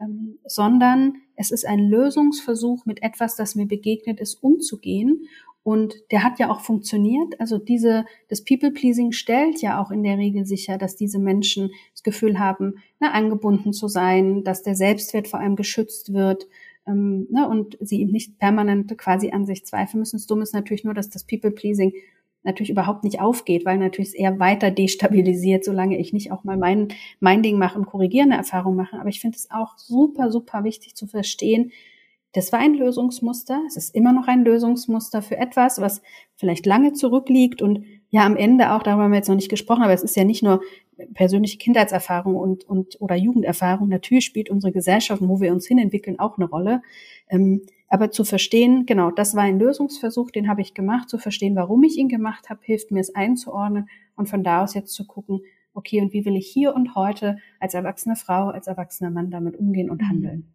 [0.00, 5.26] ähm, sondern es ist ein Lösungsversuch mit etwas, das mir begegnet ist, umzugehen.
[5.64, 7.38] Und der hat ja auch funktioniert.
[7.40, 12.02] Also diese, das People-Pleasing stellt ja auch in der Regel sicher, dass diese Menschen das
[12.02, 16.46] Gefühl haben, ne, angebunden zu sein, dass der Selbstwert vor allem geschützt wird
[16.88, 20.16] ähm, ne, und sie nicht permanent quasi an sich zweifeln müssen.
[20.16, 21.92] Das Dumme ist natürlich nur, dass das People-Pleasing
[22.44, 26.56] natürlich überhaupt nicht aufgeht, weil natürlich es eher weiter destabilisiert, solange ich nicht auch mal
[26.56, 26.88] mein,
[27.20, 28.98] mein Ding mache und korrigierende Erfahrung mache.
[28.98, 31.72] Aber ich finde es auch super, super wichtig zu verstehen,
[32.32, 33.62] das war ein Lösungsmuster.
[33.66, 36.02] Es ist immer noch ein Lösungsmuster für etwas, was
[36.36, 39.82] vielleicht lange zurückliegt und ja am Ende auch, darüber haben wir jetzt noch nicht gesprochen,
[39.82, 40.60] aber es ist ja nicht nur
[41.14, 43.88] persönliche Kindheitserfahrung und, und oder Jugenderfahrung.
[43.88, 46.82] Natürlich spielt unsere Gesellschaft, wo wir uns hinentwickeln, auch eine Rolle.
[47.28, 51.08] Ähm, aber zu verstehen, genau, das war ein Lösungsversuch, den habe ich gemacht.
[51.08, 54.74] Zu verstehen, warum ich ihn gemacht habe, hilft mir es einzuordnen und von da aus
[54.74, 55.40] jetzt zu gucken,
[55.72, 59.56] okay, und wie will ich hier und heute als erwachsene Frau, als erwachsener Mann damit
[59.56, 60.08] umgehen und mhm.
[60.08, 60.54] handeln?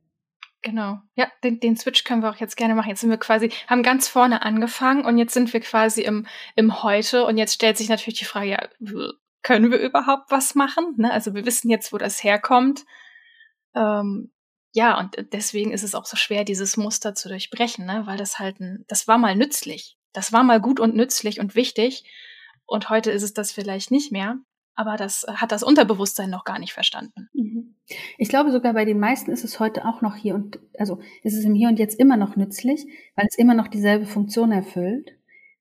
[0.61, 0.99] Genau.
[1.15, 2.87] Ja, den, den Switch können wir auch jetzt gerne machen.
[2.87, 6.25] Jetzt sind wir quasi, haben ganz vorne angefangen und jetzt sind wir quasi im,
[6.55, 8.69] im Heute und jetzt stellt sich natürlich die Frage, ja,
[9.43, 10.95] können wir überhaupt was machen?
[10.97, 11.11] Ne?
[11.11, 12.85] Also wir wissen jetzt, wo das herkommt.
[13.75, 14.31] Ähm,
[14.71, 18.03] ja, und deswegen ist es auch so schwer, dieses Muster zu durchbrechen, ne?
[18.05, 19.97] weil das halt ein, das war mal nützlich.
[20.13, 22.03] das war mal gut und nützlich und wichtig
[22.65, 24.37] und heute ist es das vielleicht nicht mehr.
[24.75, 27.29] Aber das hat das Unterbewusstsein noch gar nicht verstanden.
[27.33, 27.75] Mhm.
[28.17, 31.35] Ich glaube sogar bei den meisten ist es heute auch noch hier und also ist
[31.35, 35.11] es im Hier und Jetzt immer noch nützlich, weil es immer noch dieselbe Funktion erfüllt,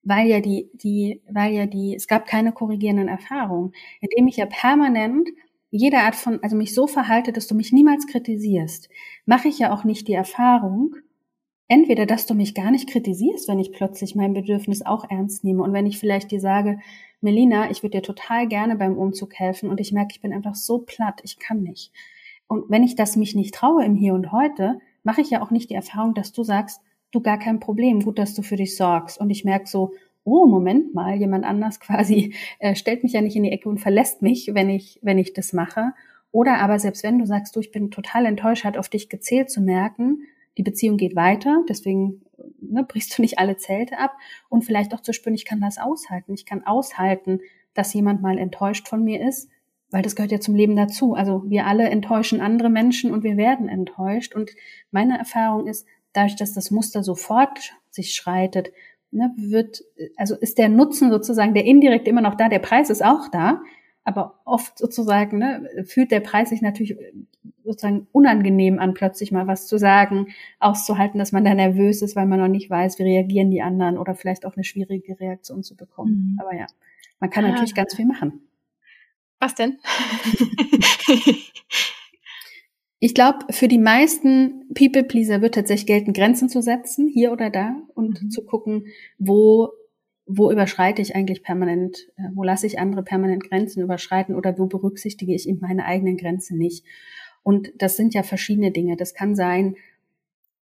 [0.03, 4.47] weil ja die die weil ja die es gab keine korrigierenden Erfahrungen, indem ich ja
[4.47, 5.29] permanent
[5.71, 8.89] jede Art von also mich so verhalte, dass du mich niemals kritisierst,
[9.27, 10.97] mache ich ja auch nicht die Erfahrung,
[11.69, 15.63] entweder, dass du mich gar nicht kritisierst, wenn ich plötzlich mein Bedürfnis auch ernst nehme
[15.63, 16.79] und wenn ich vielleicht dir sage,
[17.23, 20.55] Melina, ich würde dir total gerne beim Umzug helfen und ich merke, ich bin einfach
[20.55, 21.93] so platt, ich kann nicht.
[22.47, 25.51] Und wenn ich das mich nicht traue im Hier und Heute, mache ich ja auch
[25.51, 28.77] nicht die Erfahrung, dass du sagst, du gar kein Problem, gut, dass du für dich
[28.77, 29.19] sorgst.
[29.19, 29.93] Und ich merke so,
[30.25, 33.79] oh, Moment mal, jemand anders quasi äh, stellt mich ja nicht in die Ecke und
[33.79, 35.93] verlässt mich, wenn ich, wenn ich das mache.
[36.31, 39.51] Oder aber selbst wenn du sagst, du, ich bin total enttäuscht, hat auf dich gezählt
[39.51, 40.23] zu merken,
[40.59, 42.23] die Beziehung geht weiter, deswegen
[42.61, 44.15] ne, brichst du nicht alle Zelte ab
[44.49, 46.35] und vielleicht auch zu spüren, ich kann das aushalten.
[46.35, 47.41] Ich kann aushalten,
[47.75, 49.49] dass jemand mal enttäuscht von mir ist,
[49.91, 51.15] weil das gehört ja zum Leben dazu.
[51.15, 54.35] Also wir alle enttäuschen andere Menschen und wir werden enttäuscht.
[54.35, 54.51] Und
[54.91, 58.73] meine Erfahrung ist, dadurch, dass das Muster sofort sich schreitet,
[59.11, 59.83] ne, wird,
[60.17, 63.63] also ist der Nutzen sozusagen der indirekt immer noch da, der Preis ist auch da,
[64.05, 66.97] aber oft sozusagen ne, fühlt der Preis sich natürlich
[67.65, 72.27] sozusagen unangenehm an, plötzlich mal was zu sagen, auszuhalten, dass man da nervös ist, weil
[72.27, 75.77] man noch nicht weiß, wie reagieren die anderen oder vielleicht auch eine schwierige Reaktion zu
[75.77, 76.35] bekommen.
[76.35, 76.41] Mhm.
[76.41, 76.67] Aber ja,
[77.21, 77.49] man kann ah.
[77.49, 78.41] natürlich ganz viel machen.
[79.39, 79.79] Was denn?
[83.05, 87.75] ich glaube, für die meisten People-Pleaser wird tatsächlich gelten, Grenzen zu setzen, hier oder da,
[87.95, 88.31] und mhm.
[88.31, 88.87] zu gucken,
[89.19, 89.71] wo
[90.25, 94.67] wo überschreite ich eigentlich permanent, äh, wo lasse ich andere permanent Grenzen überschreiten oder wo
[94.67, 96.85] berücksichtige ich eben meine eigenen Grenzen nicht.
[97.43, 98.97] Und das sind ja verschiedene Dinge.
[98.97, 99.75] Das kann sein,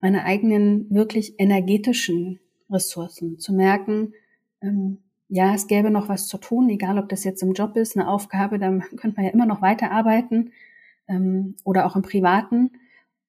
[0.00, 4.14] meine eigenen wirklich energetischen Ressourcen zu merken,
[4.62, 7.98] ähm, ja, es gäbe noch was zu tun, egal ob das jetzt im Job ist,
[7.98, 10.52] eine Aufgabe, da könnte man ja immer noch weiterarbeiten
[11.10, 12.70] ähm, oder auch im Privaten.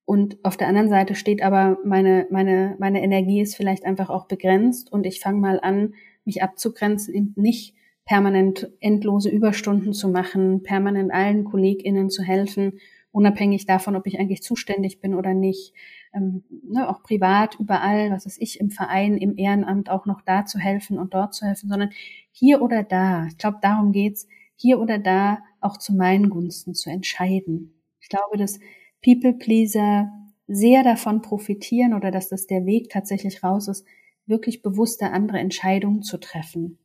[0.05, 4.27] Und auf der anderen Seite steht aber, meine, meine, meine Energie ist vielleicht einfach auch
[4.27, 5.93] begrenzt und ich fange mal an,
[6.25, 12.79] mich abzugrenzen, eben nicht permanent endlose Überstunden zu machen, permanent allen KollegInnen zu helfen,
[13.11, 15.73] unabhängig davon, ob ich eigentlich zuständig bin oder nicht,
[16.13, 20.45] ähm, ne, auch privat, überall, was ist ich, im Verein, im Ehrenamt auch noch da
[20.45, 21.91] zu helfen und dort zu helfen, sondern
[22.31, 24.27] hier oder da, ich glaube, darum geht's,
[24.62, 27.74] hier oder da auch zu meinen Gunsten zu entscheiden.
[28.00, 28.60] Ich glaube, dass
[29.04, 30.12] People-Pleaser
[30.47, 33.86] sehr davon profitieren oder dass das der Weg tatsächlich raus ist,
[34.26, 36.78] wirklich bewusste andere Entscheidungen zu treffen.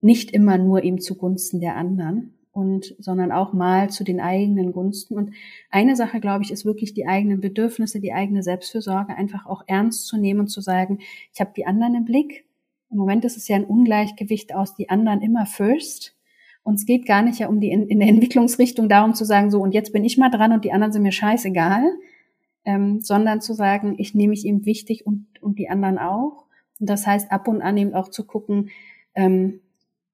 [0.00, 5.14] Nicht immer nur eben zugunsten der anderen und, sondern auch mal zu den eigenen Gunsten.
[5.14, 5.34] Und
[5.70, 10.06] eine Sache, glaube ich, ist wirklich die eigenen Bedürfnisse, die eigene Selbstfürsorge einfach auch ernst
[10.06, 11.00] zu nehmen und zu sagen,
[11.32, 12.46] ich habe die anderen im Blick.
[12.90, 16.17] Im Moment ist es ja ein Ungleichgewicht aus die anderen immer first.
[16.68, 19.50] Und es geht gar nicht ja um die in, in der Entwicklungsrichtung darum zu sagen,
[19.50, 21.82] so und jetzt bin ich mal dran und die anderen sind mir scheißegal,
[22.66, 26.44] ähm, sondern zu sagen, ich nehme mich eben wichtig und, und die anderen auch.
[26.78, 28.68] Und das heißt, ab und an eben auch zu gucken,
[29.14, 29.60] ähm,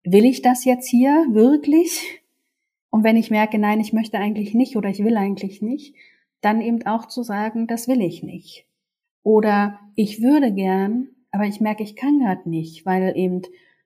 [0.05, 2.23] will ich das jetzt hier wirklich?
[2.89, 5.97] Und wenn ich merke, nein, ich möchte eigentlich nicht oder ich will eigentlich nicht,
[6.41, 8.65] dann eben auch zu sagen, das will ich nicht.
[9.25, 13.43] Oder ich würde gern, aber ich merke, ich kann gerade nicht, weil eben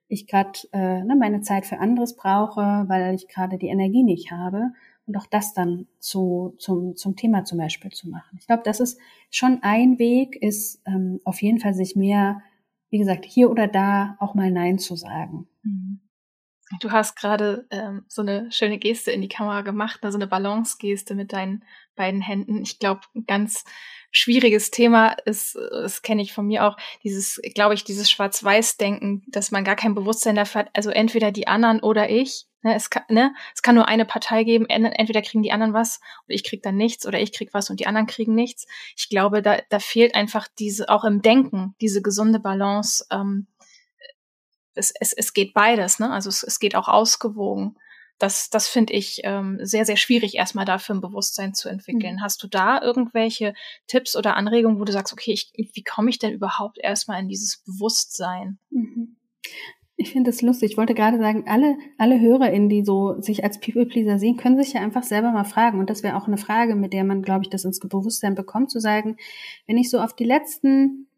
[0.08, 4.30] ich gerade äh, ne, meine Zeit für anderes brauche, weil ich gerade die Energie nicht
[4.30, 4.72] habe
[5.06, 8.38] und auch das dann zu, zum, zum Thema zum Beispiel zu machen.
[8.40, 8.98] Ich glaube, das ist
[9.30, 12.42] schon ein Weg, ist ähm, auf jeden Fall sich mehr
[12.90, 15.48] wie gesagt, hier oder da auch mal Nein zu sagen.
[15.62, 16.00] Mhm.
[16.80, 20.26] Du hast gerade ähm, so eine schöne Geste in die Kamera gemacht, ne, so eine
[20.26, 21.64] Balance-Geste mit deinen
[21.96, 22.62] beiden Händen.
[22.62, 23.64] Ich glaube, ganz
[24.10, 29.50] schwieriges Thema ist, das kenne ich von mir auch, dieses, glaube ich, dieses Schwarz-Weiß-Denken, dass
[29.50, 32.46] man gar kein Bewusstsein dafür hat, also entweder die anderen oder ich.
[32.62, 36.00] Ne, es, kann, ne, es kann nur eine Partei geben, entweder kriegen die anderen was
[36.26, 38.66] und ich krieg dann nichts oder ich krieg was und die anderen kriegen nichts.
[38.96, 43.06] Ich glaube, da, da fehlt einfach diese, auch im Denken, diese gesunde Balance.
[43.12, 43.46] Ähm,
[44.74, 46.10] es, es, es geht beides, ne?
[46.10, 47.76] Also es, es geht auch ausgewogen.
[48.18, 52.16] Das, das finde ich ähm, sehr, sehr schwierig, erstmal dafür ein Bewusstsein zu entwickeln.
[52.16, 52.22] Mhm.
[52.22, 53.54] Hast du da irgendwelche
[53.86, 57.28] Tipps oder Anregungen, wo du sagst, okay, ich, wie komme ich denn überhaupt erstmal in
[57.28, 58.58] dieses Bewusstsein?
[58.70, 59.16] Mhm.
[60.00, 60.70] Ich finde das lustig.
[60.70, 64.74] Ich wollte gerade sagen, alle, alle HörerInnen, die so sich als People-Pleaser sehen, können sich
[64.74, 65.80] ja einfach selber mal fragen.
[65.80, 68.70] Und das wäre auch eine Frage, mit der man, glaube ich, das ins Bewusstsein bekommt,
[68.70, 69.16] zu sagen,
[69.66, 71.08] wenn ich so auf die letzten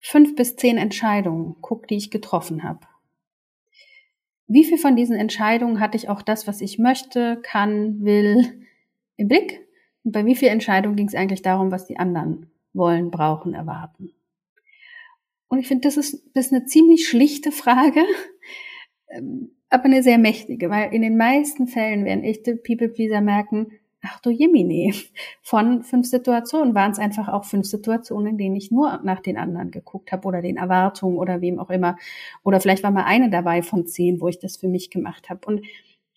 [0.00, 2.80] fünf bis zehn Entscheidungen gucke, die ich getroffen habe.
[4.48, 8.62] Wie viel von diesen Entscheidungen hatte ich auch das, was ich möchte, kann, will,
[9.16, 9.66] im Blick?
[10.04, 14.12] Und bei wie vielen Entscheidungen ging es eigentlich darum, was die anderen wollen, brauchen, erwarten?
[15.48, 18.04] Und ich finde, das ist, das ist eine ziemlich schlichte Frage,
[19.08, 23.72] ähm, aber eine sehr mächtige, weil in den meisten Fällen werden echte People-Pleaser merken,
[24.06, 24.94] ach du Jemine,
[25.42, 29.36] von fünf Situationen waren es einfach auch fünf Situationen, in denen ich nur nach den
[29.36, 31.96] anderen geguckt habe oder den Erwartungen oder wem auch immer.
[32.44, 35.40] Oder vielleicht war mal eine dabei von zehn, wo ich das für mich gemacht habe.
[35.46, 35.62] Und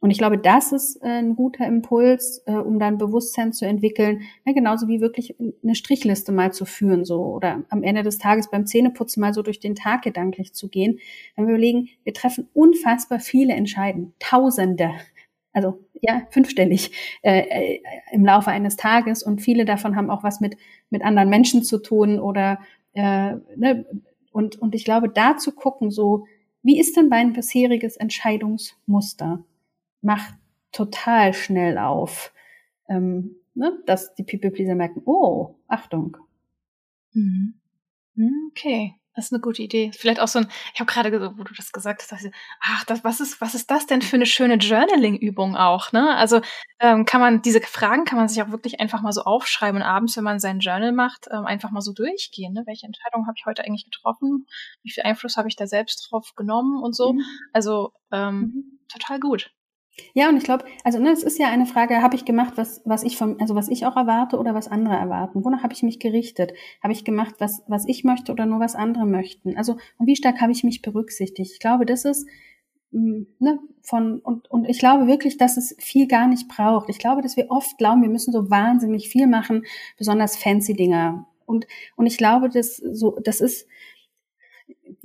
[0.02, 4.22] und ich glaube, das ist äh, ein guter Impuls, äh, um dann Bewusstsein zu entwickeln,
[4.46, 8.50] ja, genauso wie wirklich eine Strichliste mal zu führen, so oder am Ende des Tages
[8.50, 11.00] beim Zähneputzen mal so durch den Tag gedanklich zu gehen.
[11.36, 14.92] Wenn wir überlegen, wir treffen unfassbar viele Entscheiden, Tausende,
[15.54, 16.92] also ja fünfstellig
[17.24, 17.82] äh, äh,
[18.12, 20.58] im Laufe eines Tages und viele davon haben auch was mit
[20.90, 22.60] mit anderen Menschen zu tun oder
[22.94, 23.86] äh, ne,
[24.32, 26.26] und und ich glaube, da zu gucken, so
[26.64, 29.44] wie ist denn mein bisheriges Entscheidungsmuster?
[30.02, 30.36] macht
[30.72, 32.34] total schnell auf,
[32.88, 36.18] ähm, ne, dass die People-Pleaser merken, oh, Achtung.
[37.14, 37.56] Mhm.
[38.16, 39.92] Hm, okay, das ist eine gute Idee.
[39.94, 43.04] Vielleicht auch so ein, ich habe gerade, wo du das gesagt hast, ich, ach, das,
[43.04, 46.16] was ist, was ist das denn für eine schöne Journaling-Übung auch, ne?
[46.16, 46.42] Also
[46.80, 49.88] ähm, kann man diese Fragen kann man sich auch wirklich einfach mal so aufschreiben und
[49.88, 52.54] abends, wenn man sein Journal macht, ähm, einfach mal so durchgehen.
[52.54, 52.64] Ne?
[52.66, 54.48] Welche Entscheidung habe ich heute eigentlich getroffen?
[54.84, 57.14] Wie viel Einfluss habe ich da selbst drauf genommen und so?
[57.14, 57.24] Mhm.
[57.52, 58.80] Also ähm, mhm.
[58.88, 59.52] total gut.
[60.14, 62.82] Ja, und ich glaube, also ne, es ist ja eine Frage, habe ich gemacht, was,
[62.86, 65.44] was ich vom, also was ich auch erwarte oder was andere erwarten?
[65.44, 66.54] Wonach habe ich mich gerichtet?
[66.82, 69.58] Habe ich gemacht, was, was ich möchte oder nur was andere möchten?
[69.58, 71.52] Also, und wie stark habe ich mich berücksichtigt?
[71.54, 72.28] Ich glaube, das ist
[72.92, 76.90] mm, ne, von, und, und ich glaube wirklich, dass es viel gar nicht braucht.
[76.90, 79.66] Ich glaube, dass wir oft glauben, wir müssen so wahnsinnig viel machen,
[79.98, 81.28] besonders fancy Dinger.
[81.46, 83.68] Und, und ich glaube, dass so, das ist,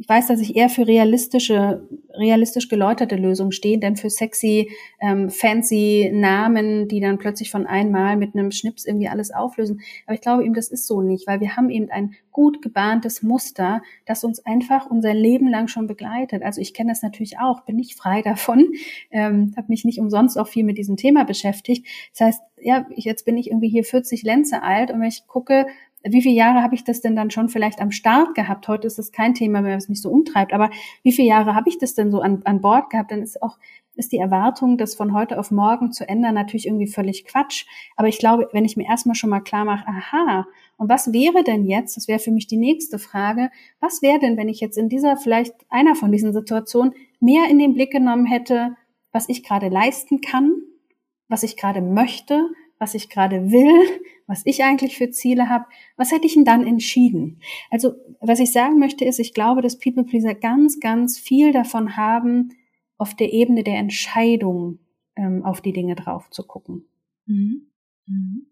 [0.04, 5.30] ich weiß, dass ich eher für realistische, realistisch geläuterte Lösungen stehe, denn für sexy, ähm,
[5.30, 9.80] fancy Namen, die dann plötzlich von einmal mit einem Schnips irgendwie alles auflösen.
[10.04, 13.22] Aber ich glaube eben, das ist so nicht, weil wir haben eben ein gut gebahntes
[13.22, 16.42] Muster, das uns einfach unser Leben lang schon begleitet.
[16.42, 18.72] Also ich kenne das natürlich auch, bin nicht frei davon,
[19.10, 21.86] ähm, habe mich nicht umsonst auch viel mit diesem Thema beschäftigt.
[22.12, 25.66] Das heißt, ja, jetzt bin ich irgendwie hier 40 Lenze alt und wenn ich gucke,
[26.06, 28.68] wie viele Jahre habe ich das denn dann schon vielleicht am Start gehabt?
[28.68, 30.70] Heute ist das kein Thema mehr, was mich so umtreibt, aber
[31.02, 33.10] wie viele Jahre habe ich das denn so an, an Bord gehabt?
[33.10, 33.58] Dann ist auch
[33.96, 37.64] ist die Erwartung, das von heute auf morgen zu ändern, natürlich irgendwie völlig Quatsch.
[37.96, 41.44] Aber ich glaube, wenn ich mir erstmal schon mal klar mache, aha, und was wäre
[41.44, 44.76] denn jetzt, das wäre für mich die nächste Frage, was wäre denn, wenn ich jetzt
[44.76, 48.76] in dieser, vielleicht einer von diesen Situationen mehr in den Blick genommen hätte,
[49.12, 50.54] was ich gerade leisten kann,
[51.28, 56.12] was ich gerade möchte, was ich gerade will, was ich eigentlich für Ziele habe, was
[56.12, 57.40] hätte ich denn dann entschieden?
[57.70, 61.96] Also, was ich sagen möchte, ist, ich glaube, dass People Pleaser ganz, ganz viel davon
[61.96, 62.50] haben,
[62.96, 64.78] auf der Ebene der Entscheidung
[65.16, 66.88] ähm, auf die Dinge drauf zu gucken.
[67.26, 67.70] Mhm.
[68.06, 68.46] Mhm.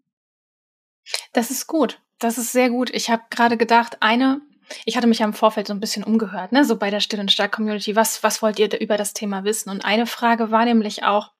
[1.33, 2.01] Das ist gut.
[2.19, 2.89] Das ist sehr gut.
[2.91, 4.41] Ich habe gerade gedacht, eine,
[4.85, 7.19] ich hatte mich ja im Vorfeld so ein bisschen umgehört, ne, so bei der Still
[7.19, 9.69] und Stark Community, was, was wollt ihr über das Thema wissen?
[9.69, 11.31] Und eine Frage war nämlich auch,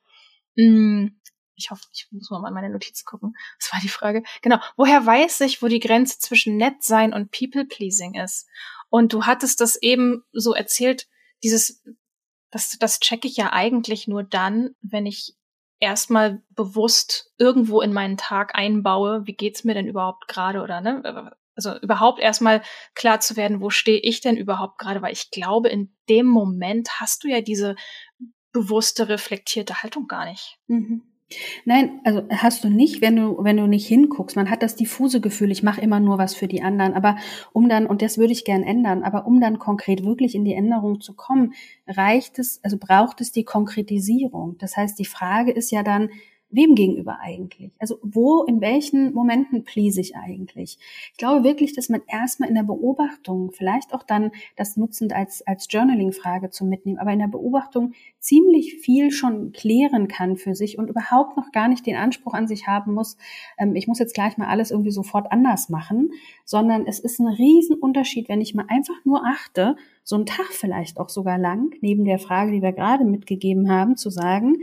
[0.55, 1.19] mh, hm,
[1.55, 3.35] ich hoffe, ich muss mal in meine Notizen gucken.
[3.59, 4.23] Das war die Frage.
[4.41, 4.59] Genau.
[4.75, 8.47] Woher weiß ich, wo die Grenze zwischen nett sein und people-pleasing ist?
[8.89, 11.07] Und du hattest das eben so erzählt,
[11.43, 11.83] dieses,
[12.51, 15.35] das, das checke ich ja eigentlich nur dann, wenn ich
[15.79, 21.33] erstmal bewusst irgendwo in meinen Tag einbaue, wie geht's mir denn überhaupt gerade oder ne?
[21.55, 22.63] Also überhaupt erstmal
[22.95, 26.99] klar zu werden, wo stehe ich denn überhaupt gerade, weil ich glaube, in dem Moment
[26.99, 27.75] hast du ja diese
[28.53, 30.57] bewusste, reflektierte Haltung gar nicht.
[30.67, 31.12] Mhm.
[31.65, 34.35] Nein, also hast du nicht, wenn du, wenn du nicht hinguckst.
[34.35, 36.93] Man hat das diffuse Gefühl, ich mache immer nur was für die anderen.
[36.93, 37.17] Aber
[37.51, 40.53] um dann, und das würde ich gern ändern, aber um dann konkret wirklich in die
[40.53, 41.53] Änderung zu kommen,
[41.87, 44.57] reicht es, also braucht es die Konkretisierung.
[44.59, 46.09] Das heißt, die Frage ist ja dann,
[46.53, 47.71] wem gegenüber eigentlich?
[47.79, 50.77] Also wo, in welchen Momenten please ich eigentlich?
[51.11, 55.45] Ich glaube wirklich, dass man erstmal in der Beobachtung, vielleicht auch dann das nutzend als,
[55.45, 60.77] als Journaling-Frage zu mitnehmen, aber in der Beobachtung ziemlich viel schon klären kann für sich
[60.77, 63.17] und überhaupt noch gar nicht den Anspruch an sich haben muss,
[63.57, 66.11] ähm, ich muss jetzt gleich mal alles irgendwie sofort anders machen,
[66.45, 70.99] sondern es ist ein Riesenunterschied, wenn ich mal einfach nur achte, so einen Tag vielleicht
[70.99, 74.57] auch sogar lang, neben der Frage, die wir gerade mitgegeben haben, zu sagen,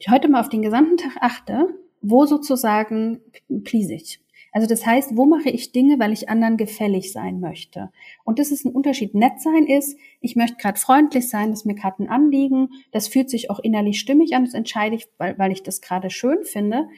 [0.00, 1.68] ich heute mal auf den gesamten Tag achte,
[2.00, 3.20] wo sozusagen
[3.64, 4.20] please ich.
[4.52, 7.90] Also das heißt, wo mache ich Dinge, weil ich anderen gefällig sein möchte?
[8.24, 9.14] Und das ist ein Unterschied.
[9.14, 13.06] Nett sein ist, ich möchte gerade freundlich sein, das ist mir gerade ein Anliegen, das
[13.06, 16.42] fühlt sich auch innerlich stimmig an, das entscheide ich, weil, weil ich das gerade schön
[16.44, 16.88] finde,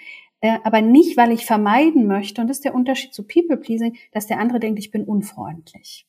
[0.40, 2.40] äh, aber nicht, weil ich vermeiden möchte.
[2.40, 6.06] Und das ist der Unterschied zu People-Pleasing, dass der andere denkt, ich bin unfreundlich.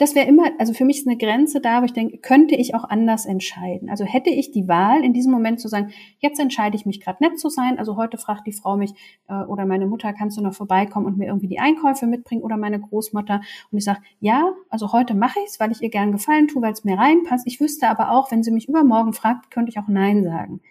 [0.00, 2.74] Das wäre immer, also für mich ist eine Grenze da, wo ich denke, könnte ich
[2.74, 3.90] auch anders entscheiden?
[3.90, 7.22] Also hätte ich die Wahl, in diesem Moment zu sagen, jetzt entscheide ich mich gerade
[7.22, 7.78] nett zu sein.
[7.78, 8.94] Also heute fragt die Frau mich
[9.28, 12.56] äh, oder meine Mutter, kannst du noch vorbeikommen und mir irgendwie die Einkäufe mitbringen oder
[12.56, 13.42] meine Großmutter?
[13.70, 16.62] Und ich sage, ja, also heute mache ich es, weil ich ihr gern gefallen tue,
[16.62, 17.46] weil es mir reinpasst.
[17.46, 20.62] Ich wüsste aber auch, wenn sie mich übermorgen fragt, könnte ich auch Nein sagen.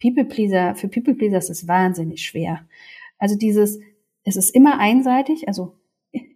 [0.00, 2.66] People Pleaser, für People Pleaser ist es wahnsinnig schwer.
[3.18, 3.78] Also dieses,
[4.24, 5.74] es ist immer einseitig, also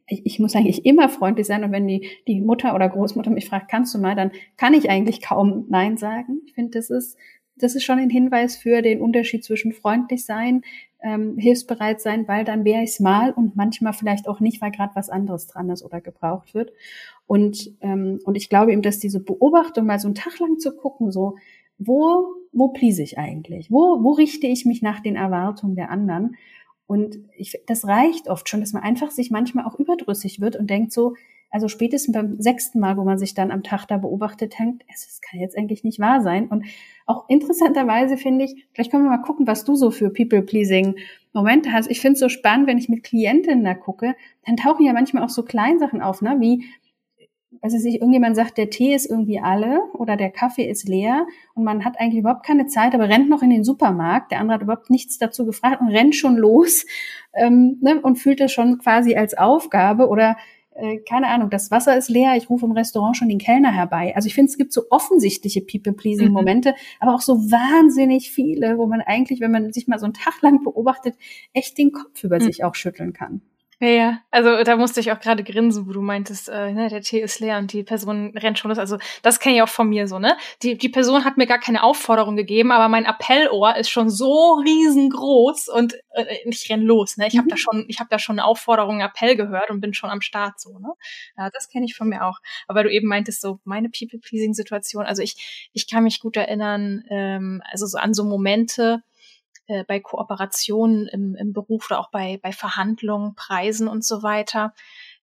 [0.07, 3.71] ich, muss eigentlich immer freundlich sein und wenn die, die Mutter oder Großmutter mich fragt,
[3.71, 6.41] kannst du mal, dann kann ich eigentlich kaum Nein sagen.
[6.47, 7.17] Ich finde, das ist,
[7.57, 10.63] das ist schon ein Hinweis für den Unterschied zwischen freundlich sein,
[11.03, 14.71] ähm, hilfsbereit sein, weil dann wäre ich es mal und manchmal vielleicht auch nicht, weil
[14.71, 16.73] gerade was anderes dran ist oder gebraucht wird.
[17.27, 20.75] Und, ähm, und ich glaube eben, dass diese Beobachtung mal so einen Tag lang zu
[20.75, 21.37] gucken, so,
[21.79, 23.71] wo, wo please ich eigentlich?
[23.71, 26.37] Wo, wo richte ich mich nach den Erwartungen der anderen?
[26.87, 30.69] Und ich, das reicht oft schon, dass man einfach sich manchmal auch überdrüssig wird und
[30.69, 31.15] denkt so,
[31.55, 35.21] also spätestens beim sechsten Mal, wo man sich dann am Tag da beobachtet, denkt, es
[35.21, 36.49] kann jetzt eigentlich nicht wahr sein.
[36.49, 36.65] Und
[37.07, 40.97] auch interessanterweise finde ich, vielleicht können wir mal gucken, was du so für People-Pleasing
[41.33, 41.89] Momente hast.
[41.91, 45.23] Ich finde es so spannend, wenn ich mit Klientinnen da gucke, dann tauchen ja manchmal
[45.23, 46.37] auch so Kleinsachen auf, ne?
[46.41, 46.65] wie
[47.65, 51.65] also sich irgendjemand sagt, der Tee ist irgendwie alle oder der Kaffee ist leer und
[51.65, 54.33] man hat eigentlich überhaupt keine Zeit, aber rennt noch in den Supermarkt.
[54.33, 56.85] Der andere hat überhaupt nichts dazu gefragt und rennt schon los
[57.33, 60.37] ähm, ne, und fühlt das schon quasi als Aufgabe oder
[60.75, 64.15] äh, keine Ahnung, das Wasser ist leer, ich rufe im Restaurant schon den Kellner herbei.
[64.15, 66.75] Also ich finde, es gibt so offensichtliche People-Pleasing-Momente, mhm.
[67.01, 70.43] aber auch so wahnsinnig viele, wo man eigentlich, wenn man sich mal so einen Tag
[70.43, 71.15] lang beobachtet,
[71.55, 72.43] echt den Kopf über mhm.
[72.43, 73.41] sich auch schütteln kann.
[73.81, 74.19] Ja, ja.
[74.31, 77.41] Also da musste ich auch gerade grinsen, wo du meintest, äh, ne, der Tee ist
[77.41, 78.79] leer und die Person rennt schon los.
[78.79, 80.37] Also das kenne ich auch von mir so, ne?
[80.63, 84.55] Die, die Person hat mir gar keine Aufforderung gegeben, aber mein Appellohr ist schon so
[84.65, 87.27] riesengroß und äh, ich renn los, ne?
[87.27, 87.39] Ich mhm.
[87.39, 90.11] habe da schon, ich habe da schon eine Aufforderung, einen Appell gehört und bin schon
[90.11, 90.93] am Start so, ne?
[91.37, 92.39] Ja, das kenne ich von mir auch.
[92.69, 97.63] Aber du eben meintest so, meine People-Pleasing-Situation, also ich, ich kann mich gut erinnern, ähm,
[97.71, 99.03] also so an so Momente,
[99.67, 104.75] äh, bei Kooperationen im, im Beruf oder auch bei, bei Verhandlungen, Preisen und so weiter.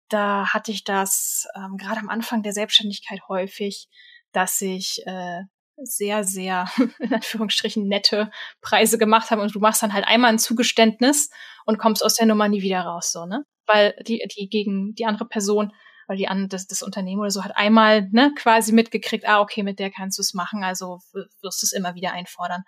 [0.08, 3.88] Da hatte ich das ähm, gerade am Anfang der Selbstständigkeit häufig,
[4.32, 5.42] dass ich äh,
[5.76, 6.66] sehr, sehr,
[6.98, 8.30] in Anführungsstrichen, nette
[8.60, 11.30] Preise gemacht habe und du machst dann halt einmal ein Zugeständnis
[11.64, 13.44] und kommst aus der Nummer nie wieder raus, so, ne?
[13.66, 15.72] Weil die, die gegen die andere Person
[16.06, 19.62] weil die an das, das Unternehmen oder so hat einmal ne, quasi mitgekriegt, ah, okay,
[19.62, 22.64] mit der kannst du es machen, also wirst du es immer wieder einfordern.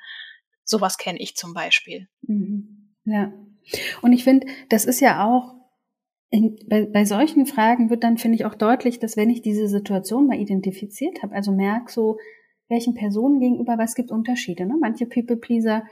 [0.64, 2.08] Sowas kenne ich zum Beispiel.
[2.22, 2.94] Mhm.
[3.04, 3.32] Ja.
[4.02, 5.54] Und ich finde, das ist ja auch,
[6.30, 9.68] in, bei, bei solchen Fragen wird dann, finde ich, auch deutlich, dass wenn ich diese
[9.68, 12.18] Situation mal identifiziert habe, also merke so,
[12.68, 14.66] welchen Personen gegenüber, was gibt Unterschiede.
[14.66, 14.74] Ne?
[14.80, 15.84] Manche People-Pleaser,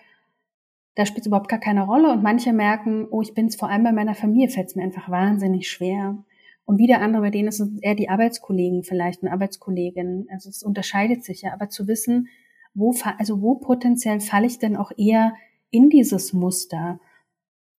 [0.95, 3.69] da spielt es überhaupt gar keine Rolle und manche merken, oh, ich bin es vor
[3.69, 6.25] allem bei meiner Familie, fällt es mir einfach wahnsinnig schwer.
[6.65, 10.27] Und wieder andere, bei denen ist es eher die Arbeitskollegen vielleicht, eine Arbeitskollegin.
[10.31, 11.53] Also es unterscheidet sich ja.
[11.53, 12.29] Aber zu wissen,
[12.75, 15.35] wo, also wo potenziell falle ich denn auch eher
[15.71, 17.01] in dieses Muster?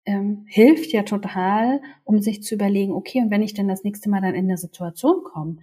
[0.05, 4.09] Ähm, hilft ja total, um sich zu überlegen, okay, und wenn ich denn das nächste
[4.09, 5.57] Mal dann in der Situation komme,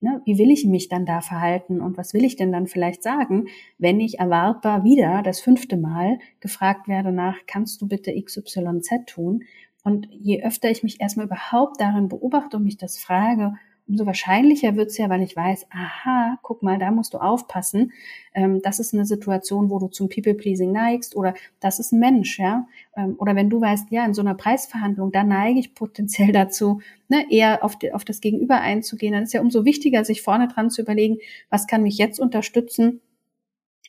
[0.00, 3.02] ne, wie will ich mich dann da verhalten und was will ich denn dann vielleicht
[3.02, 3.48] sagen,
[3.78, 9.42] wenn ich erwartbar wieder das fünfte Mal gefragt werde nach, kannst du bitte XYZ tun?
[9.82, 13.54] Und je öfter ich mich erstmal überhaupt darin beobachte und mich das frage,
[13.86, 17.92] umso wahrscheinlicher wird's ja, weil ich weiß, aha, guck mal, da musst du aufpassen.
[18.34, 22.38] Ähm, das ist eine Situation, wo du zum People-Pleasing neigst oder das ist ein Mensch,
[22.38, 22.66] ja.
[22.96, 26.80] Ähm, oder wenn du weißt, ja, in so einer Preisverhandlung, da neige ich potenziell dazu,
[27.08, 30.48] ne, eher auf, die, auf das Gegenüber einzugehen, dann ist ja umso wichtiger, sich vorne
[30.48, 31.18] dran zu überlegen,
[31.50, 33.00] was kann mich jetzt unterstützen,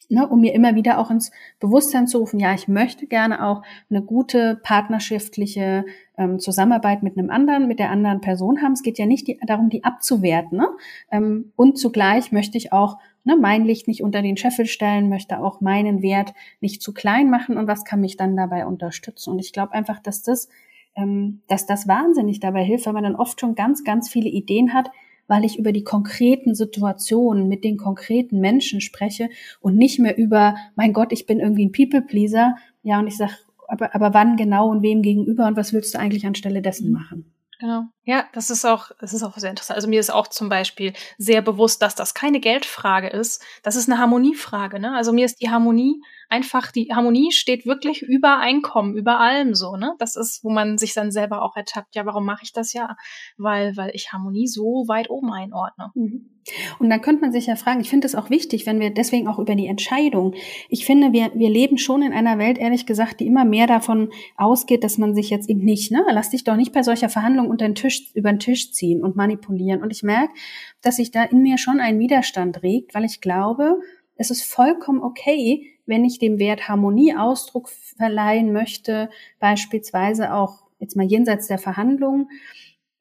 [0.09, 3.61] ne, um mir immer wieder auch ins Bewusstsein zu rufen, ja, ich möchte gerne auch
[3.89, 5.85] eine gute partnerschaftliche
[6.17, 8.73] ähm, Zusammenarbeit mit einem anderen, mit der anderen Person haben.
[8.73, 10.57] Es geht ja nicht die, darum, die abzuwerten.
[10.57, 10.67] Ne?
[11.11, 15.39] Ähm, und zugleich möchte ich auch ne, mein Licht nicht unter den Scheffel stellen, möchte
[15.39, 19.31] auch meinen Wert nicht zu klein machen und was kann mich dann dabei unterstützen.
[19.31, 20.49] Und ich glaube einfach, dass das,
[20.95, 24.73] ähm, dass das wahnsinnig dabei hilft, weil man dann oft schon ganz, ganz viele Ideen
[24.73, 24.89] hat,
[25.27, 30.55] weil ich über die konkreten Situationen mit den konkreten Menschen spreche und nicht mehr über,
[30.75, 32.55] mein Gott, ich bin irgendwie ein People-Pleaser.
[32.83, 33.33] Ja, und ich sage,
[33.67, 36.93] aber, aber wann genau und wem gegenüber und was willst du eigentlich anstelle dessen mhm.
[36.93, 37.31] machen?
[37.59, 37.83] Genau.
[38.03, 39.77] Ja, das ist auch, das ist auch sehr interessant.
[39.77, 43.41] Also mir ist auch zum Beispiel sehr bewusst, dass das keine Geldfrage ist.
[43.63, 44.79] Das ist eine Harmoniefrage.
[44.79, 44.93] Ne?
[44.93, 49.75] Also mir ist die Harmonie einfach die Harmonie steht wirklich über Einkommen, über allem so,
[49.75, 49.93] ne?
[49.99, 52.95] Das ist, wo man sich dann selber auch ertappt, ja, warum mache ich das ja?
[53.37, 55.91] Weil, weil ich Harmonie so weit oben einordne.
[55.95, 56.35] Mhm.
[56.79, 59.27] Und dann könnte man sich ja fragen, ich finde es auch wichtig, wenn wir deswegen
[59.27, 60.35] auch über die Entscheidung,
[60.69, 64.09] ich finde, wir, wir leben schon in einer Welt, ehrlich gesagt, die immer mehr davon
[64.37, 67.49] ausgeht, dass man sich jetzt eben nicht, ne, lass dich doch nicht bei solcher Verhandlung
[67.49, 69.81] unter den Tisch, über den Tisch ziehen und manipulieren.
[69.81, 70.33] Und ich merke,
[70.81, 73.79] dass sich da in mir schon ein Widerstand regt, weil ich glaube,
[74.15, 79.09] es ist vollkommen okay, wenn ich dem Wert Harmonie Ausdruck verleihen möchte,
[79.39, 82.29] beispielsweise auch jetzt mal jenseits der Verhandlungen,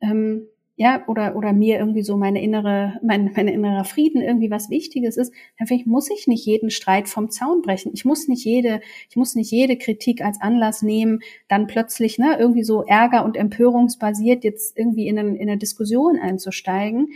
[0.01, 4.71] ähm, ja, oder, oder mir irgendwie so meine innere, mein, mein innerer Frieden irgendwie was
[4.71, 7.93] Wichtiges ist, dann vielleicht muss ich nicht jeden Streit vom Zaun brechen.
[7.95, 12.37] Ich muss nicht jede, ich muss nicht jede Kritik als Anlass nehmen, dann plötzlich, ne,
[12.39, 17.09] irgendwie so Ärger und Empörungsbasiert jetzt irgendwie in, in eine Diskussion einzusteigen.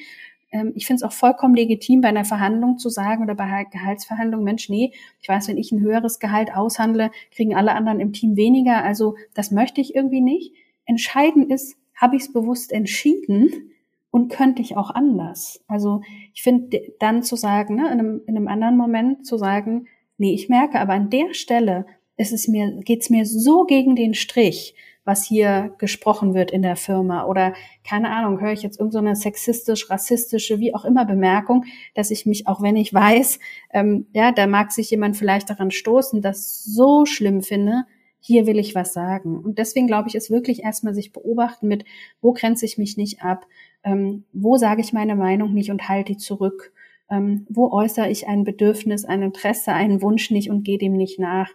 [0.51, 4.45] Ähm, ich finde es auch vollkommen legitim, bei einer Verhandlung zu sagen oder bei Gehaltsverhandlungen,
[4.45, 8.37] Mensch, nee, ich weiß, wenn ich ein höheres Gehalt aushandle, kriegen alle anderen im Team
[8.37, 8.83] weniger.
[8.85, 10.53] Also das möchte ich irgendwie nicht.
[10.85, 13.73] Entscheidend ist, habe ich es bewusst entschieden
[14.11, 15.63] und könnte ich auch anders.
[15.69, 19.87] Also ich finde dann zu sagen, ne, in, einem, in einem anderen Moment zu sagen,
[20.17, 21.87] nee, ich merke aber an der Stelle,
[22.17, 24.75] ist es mir, geht's mir so gegen den Strich,
[25.09, 29.23] was hier gesprochen wird in der Firma oder keine Ahnung, höre ich jetzt irgendeine so
[29.23, 33.39] sexistisch, rassistische, wie auch immer Bemerkung, dass ich mich, auch wenn ich weiß,
[33.73, 37.85] ähm, ja, da mag sich jemand vielleicht daran stoßen, das so schlimm finde,
[38.21, 39.39] hier will ich was sagen.
[39.39, 41.87] Und deswegen glaube ich, ist wirklich erstmal sich beobachten mit,
[42.21, 43.47] wo grenze ich mich nicht ab,
[43.85, 46.75] ähm, wo sage ich meine Meinung nicht und halte die zurück,
[47.11, 51.19] ähm, wo äußere ich ein Bedürfnis, ein Interesse, einen Wunsch nicht und gehe dem nicht
[51.19, 51.49] nach,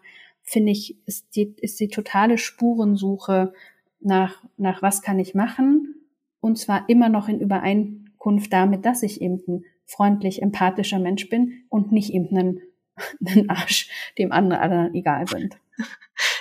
[0.44, 3.54] finde ich, ist die, ist die totale Spurensuche
[4.00, 5.96] nach, nach was kann ich machen
[6.42, 11.64] und zwar immer noch in Übereinkunft damit, dass ich eben ein freundlich, empathischer Mensch bin
[11.70, 12.60] und nicht eben ein,
[13.26, 15.58] ein Arsch, dem anderen egal sind.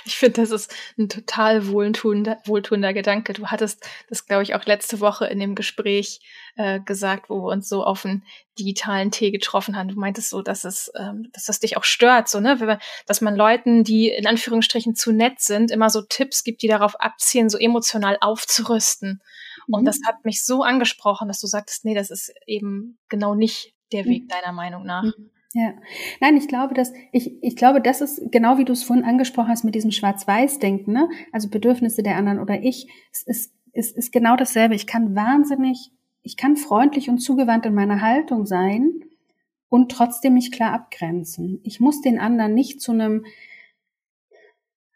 [0.05, 3.33] Ich finde, das ist ein total wohltuender, wohltuender Gedanke.
[3.33, 6.19] Du hattest das, glaube ich, auch letzte Woche in dem Gespräch
[6.55, 8.23] äh, gesagt, wo wir uns so auf einen
[8.59, 9.87] digitalen Tee getroffen haben.
[9.87, 13.35] Du meintest so, dass es, ähm, dass das dich auch stört, so ne, dass man
[13.35, 17.57] Leuten, die in Anführungsstrichen zu nett sind, immer so Tipps gibt, die darauf abzielen, so
[17.57, 19.21] emotional aufzurüsten.
[19.67, 19.73] Mhm.
[19.73, 23.73] Und das hat mich so angesprochen, dass du sagtest, nee, das ist eben genau nicht
[23.91, 24.27] der Weg mhm.
[24.27, 25.03] deiner Meinung nach.
[25.03, 25.31] Mhm.
[25.55, 25.75] Ja,
[26.19, 29.49] nein, ich glaube, dass ich, ich glaube, das ist genau wie du es vorhin angesprochen
[29.49, 31.09] hast mit diesem Schwarz-Weiß-Denken, ne?
[31.31, 34.73] Also Bedürfnisse der anderen oder ich, es ist, es ist genau dasselbe.
[34.73, 35.91] Ich kann wahnsinnig,
[36.23, 38.91] ich kann freundlich und zugewandt in meiner Haltung sein
[39.69, 41.59] und trotzdem mich klar abgrenzen.
[41.63, 43.23] Ich muss den anderen nicht zu einem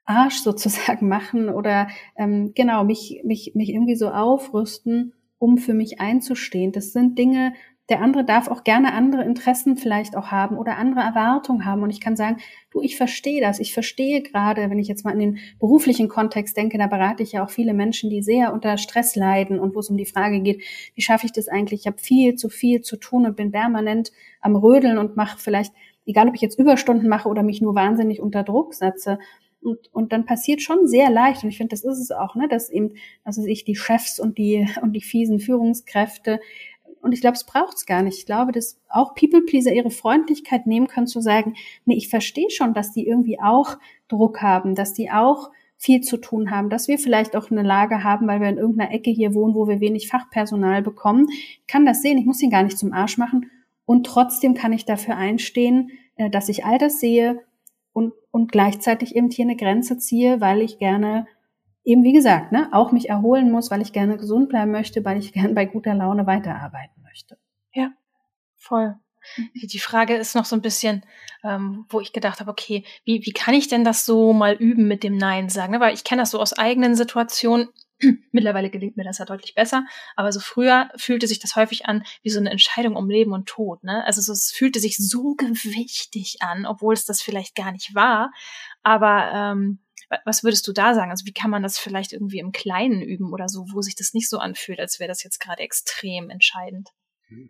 [0.05, 5.99] Arsch sozusagen machen oder ähm, genau mich mich mich irgendwie so aufrüsten, um für mich
[5.99, 6.71] einzustehen.
[6.71, 7.53] Das sind Dinge,
[7.89, 11.83] der andere darf auch gerne andere Interessen vielleicht auch haben oder andere Erwartungen haben.
[11.83, 12.37] Und ich kann sagen,
[12.71, 13.59] du, ich verstehe das.
[13.59, 17.31] Ich verstehe gerade, wenn ich jetzt mal in den beruflichen Kontext denke, da berate ich
[17.31, 20.41] ja auch viele Menschen, die sehr unter Stress leiden und wo es um die Frage
[20.41, 20.61] geht,
[20.95, 21.81] wie schaffe ich das eigentlich?
[21.81, 24.11] Ich habe viel zu viel zu tun und bin permanent
[24.41, 25.73] am Rödeln und mache vielleicht,
[26.05, 29.17] egal ob ich jetzt Überstunden mache oder mich nur wahnsinnig unter Druck setze,
[29.59, 32.47] und, und dann passiert schon sehr leicht, und ich finde, das ist es auch, ne,
[32.47, 36.39] dass eben, also ich die Chefs und die, und die fiesen Führungskräfte
[37.07, 38.17] und ich glaube, es braucht es gar nicht.
[38.17, 41.55] Ich glaube, dass auch People-Pleaser ihre Freundlichkeit nehmen können, zu sagen,
[41.85, 43.77] nee, ich verstehe schon, dass die irgendwie auch
[44.09, 48.03] Druck haben, dass die auch viel zu tun haben, dass wir vielleicht auch eine Lage
[48.03, 51.27] haben, weil wir in irgendeiner Ecke hier wohnen, wo wir wenig Fachpersonal bekommen.
[51.29, 53.49] Ich kann das sehen, ich muss ihn gar nicht zum Arsch machen.
[53.85, 57.39] Und trotzdem kann ich dafür einstehen, äh, dass ich all das sehe
[57.93, 61.25] und, und gleichzeitig eben hier eine Grenze ziehe, weil ich gerne
[61.87, 65.17] eben wie gesagt, ne, auch mich erholen muss, weil ich gerne gesund bleiben möchte, weil
[65.17, 67.37] ich gerne bei guter Laune weiterarbeiten möchte.
[67.73, 67.91] Ja,
[68.55, 68.95] voll.
[69.35, 69.49] Mhm.
[69.53, 71.03] Die Frage ist noch so ein bisschen,
[71.43, 74.87] ähm, wo ich gedacht habe, okay, wie, wie kann ich denn das so mal üben
[74.87, 75.73] mit dem Nein sagen?
[75.73, 75.79] Ne?
[75.79, 77.69] Weil ich kenne das so aus eigenen Situationen.
[78.31, 79.83] Mittlerweile gelingt mir das ja deutlich besser,
[80.15, 83.47] aber so früher fühlte sich das häufig an wie so eine Entscheidung um Leben und
[83.47, 83.83] Tod.
[83.83, 84.05] Ne?
[84.05, 88.31] Also so, es fühlte sich so gewichtig an, obwohl es das vielleicht gar nicht war.
[88.83, 89.79] Aber ähm,
[90.25, 91.11] was würdest du da sagen?
[91.11, 94.13] Also wie kann man das vielleicht irgendwie im Kleinen üben oder so, wo sich das
[94.13, 96.89] nicht so anfühlt, als wäre das jetzt gerade extrem entscheidend?
[97.27, 97.49] Hm.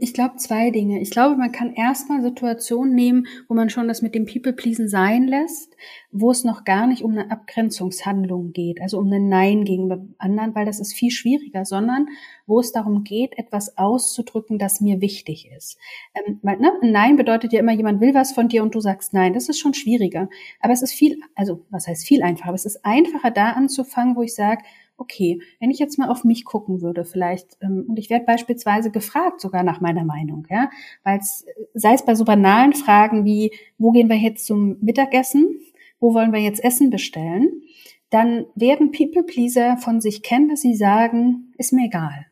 [0.00, 1.00] Ich glaube zwei Dinge.
[1.00, 5.26] Ich glaube, man kann erstmal Situationen nehmen, wo man schon das mit dem People-Pleasen sein
[5.26, 5.74] lässt,
[6.10, 10.54] wo es noch gar nicht um eine Abgrenzungshandlung geht, also um ein Nein gegenüber anderen,
[10.54, 12.08] weil das ist viel schwieriger, sondern
[12.46, 15.78] wo es darum geht, etwas auszudrücken, das mir wichtig ist.
[16.14, 18.80] Ähm, weil, ne, ein Nein bedeutet ja immer, jemand will was von dir und du
[18.80, 19.32] sagst Nein.
[19.32, 20.28] Das ist schon schwieriger.
[20.60, 22.48] Aber es ist viel, also was heißt viel einfacher?
[22.48, 24.64] Aber es ist einfacher, da anzufangen, wo ich sage,
[24.96, 28.90] okay, wenn ich jetzt mal auf mich gucken würde, vielleicht, ähm, und ich werde beispielsweise
[28.90, 30.70] gefragt sogar nach meiner Meinung, ja,
[31.02, 35.60] weil es, sei es bei so banalen Fragen wie, wo gehen wir jetzt zum Mittagessen,
[36.00, 37.62] wo wollen wir jetzt Essen bestellen,
[38.10, 42.26] dann werden People Pleaser von sich kennen, dass sie sagen, ist mir egal.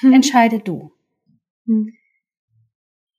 [0.00, 0.12] Hm.
[0.12, 0.90] Entscheide du.
[1.66, 1.94] Hm.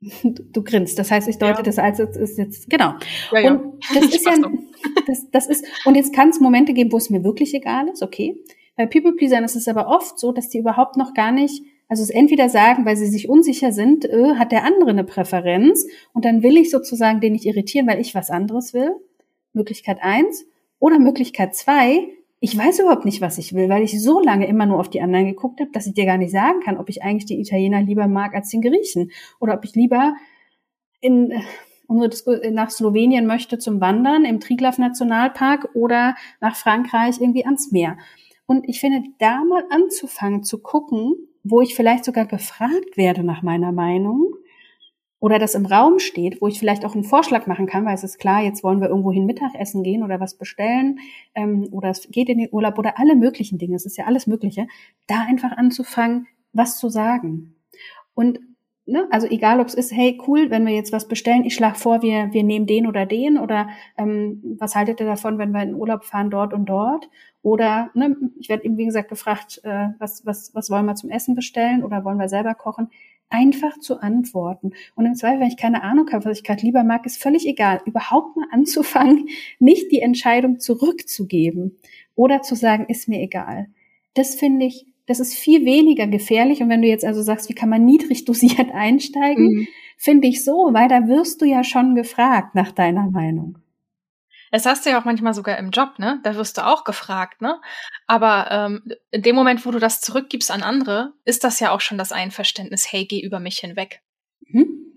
[0.24, 0.98] Du, du, grinst.
[0.98, 1.62] Das heißt, ich deute ja.
[1.62, 2.96] das als es ist jetzt genau.
[3.32, 3.52] Ja, ja.
[3.52, 4.34] Und das ist ja,
[5.06, 8.02] das, das ist und jetzt kann es Momente geben, wo es mir wirklich egal ist.
[8.02, 8.36] Okay.
[8.76, 12.04] Bei People Pleasern ist es aber oft so, dass die überhaupt noch gar nicht, also
[12.04, 16.26] es entweder sagen, weil sie sich unsicher sind, äh, hat der andere eine Präferenz und
[16.26, 18.92] dann will ich sozusagen den nicht irritieren, weil ich was anderes will.
[19.54, 20.46] Möglichkeit eins.
[20.80, 22.08] Oder Möglichkeit zwei,
[22.40, 25.02] ich weiß überhaupt nicht, was ich will, weil ich so lange immer nur auf die
[25.02, 27.84] anderen geguckt habe, dass ich dir gar nicht sagen kann, ob ich eigentlich die Italiener
[27.84, 30.16] lieber mag als den Griechen oder ob ich lieber
[31.02, 31.34] in
[32.52, 37.98] nach Slowenien möchte zum Wandern im Triglav Nationalpark oder nach Frankreich irgendwie ans Meer.
[38.52, 43.44] Und ich finde, da mal anzufangen zu gucken, wo ich vielleicht sogar gefragt werde nach
[43.44, 44.36] meiner Meinung
[45.22, 48.04] oder das im Raum steht, wo ich vielleicht auch einen Vorschlag machen kann, weil es
[48.04, 51.00] ist klar, jetzt wollen wir irgendwohin Mittagessen gehen oder was bestellen
[51.34, 54.28] ähm, oder es geht in den Urlaub oder alle möglichen Dinge, es ist ja alles
[54.28, 54.68] Mögliche,
[55.08, 57.56] da einfach anzufangen, was zu sagen.
[58.16, 58.42] Und
[58.92, 61.80] ne, also egal, ob es ist, hey, cool, wenn wir jetzt was bestellen, ich schlage
[61.80, 65.64] vor, wir, wir nehmen den oder den oder ähm, was haltet ihr davon, wenn wir
[65.64, 67.10] in Urlaub fahren dort und dort?
[67.42, 71.10] Oder ne, ich werde eben, wie gesagt, gefragt, äh, was, was, was wollen wir zum
[71.10, 72.90] Essen bestellen oder wollen wir selber kochen?
[73.34, 74.74] einfach zu antworten.
[74.96, 77.48] Und im Zweifel, wenn ich keine Ahnung habe, was ich gerade lieber mag, ist völlig
[77.48, 77.82] egal.
[77.86, 79.30] Überhaupt mal anzufangen,
[79.60, 81.78] nicht die Entscheidung zurückzugeben
[82.14, 83.68] oder zu sagen, ist mir egal.
[84.16, 86.62] Das finde ich, das ist viel weniger gefährlich.
[86.62, 89.68] Und wenn du jetzt also sagst, wie kann man niedrig dosiert einsteigen, mhm.
[89.98, 93.58] finde ich so, weil da wirst du ja schon gefragt nach deiner Meinung.
[94.52, 96.20] Das hast du ja auch manchmal sogar im Job, ne?
[96.24, 97.62] Da wirst du auch gefragt, ne?
[98.06, 101.80] Aber ähm, in dem Moment, wo du das zurückgibst an andere, ist das ja auch
[101.80, 104.02] schon das Einverständnis, hey, geh über mich hinweg.
[104.42, 104.91] Mhm.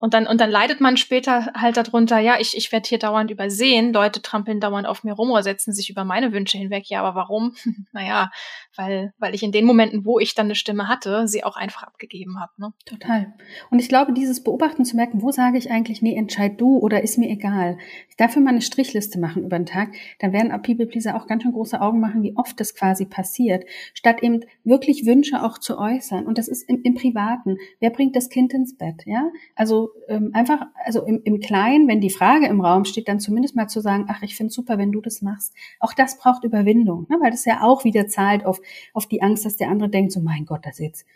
[0.00, 3.30] Und dann, und dann leidet man später halt darunter, ja, ich, ich werde hier dauernd
[3.30, 6.88] übersehen, Leute trampeln dauernd auf mir rum oder setzen sich über meine Wünsche hinweg.
[6.88, 7.54] Ja, aber warum?
[7.92, 8.30] naja,
[8.76, 11.82] weil, weil ich in den Momenten, wo ich dann eine Stimme hatte, sie auch einfach
[11.82, 12.52] abgegeben habe.
[12.56, 12.72] Ne?
[12.86, 13.34] Total.
[13.70, 17.02] Und ich glaube, dieses Beobachten zu merken, wo sage ich eigentlich, nee, entscheid du oder
[17.02, 17.76] ist mir egal.
[18.08, 21.26] Ich darf mir mal eine Strichliste machen über den Tag, dann werden People Pleaser auch
[21.26, 25.58] ganz schön große Augen machen, wie oft das quasi passiert, statt eben wirklich Wünsche auch
[25.58, 26.26] zu äußern.
[26.26, 27.58] Und das ist im, im Privaten.
[27.80, 29.02] Wer bringt das Kind ins Bett?
[29.04, 33.20] Ja, also ähm, einfach, also im, im Kleinen, wenn die Frage im Raum steht, dann
[33.20, 35.54] zumindest mal zu sagen, ach, ich finde super, wenn du das machst.
[35.78, 37.18] Auch das braucht Überwindung, ne?
[37.20, 38.60] weil das ja auch wieder zahlt auf,
[38.92, 41.06] auf die Angst, dass der andere denkt, so mein Gott, das jetzt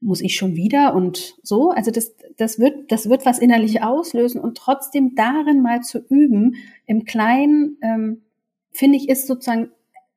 [0.00, 1.70] muss ich schon wieder und so.
[1.70, 6.56] Also das, das wird, das wird was innerlich auslösen und trotzdem darin mal zu üben,
[6.86, 8.22] im Kleinen, ähm,
[8.70, 9.70] finde ich, ist sozusagen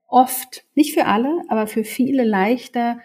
[0.08, 3.00] oft, nicht für alle, aber für viele leichter,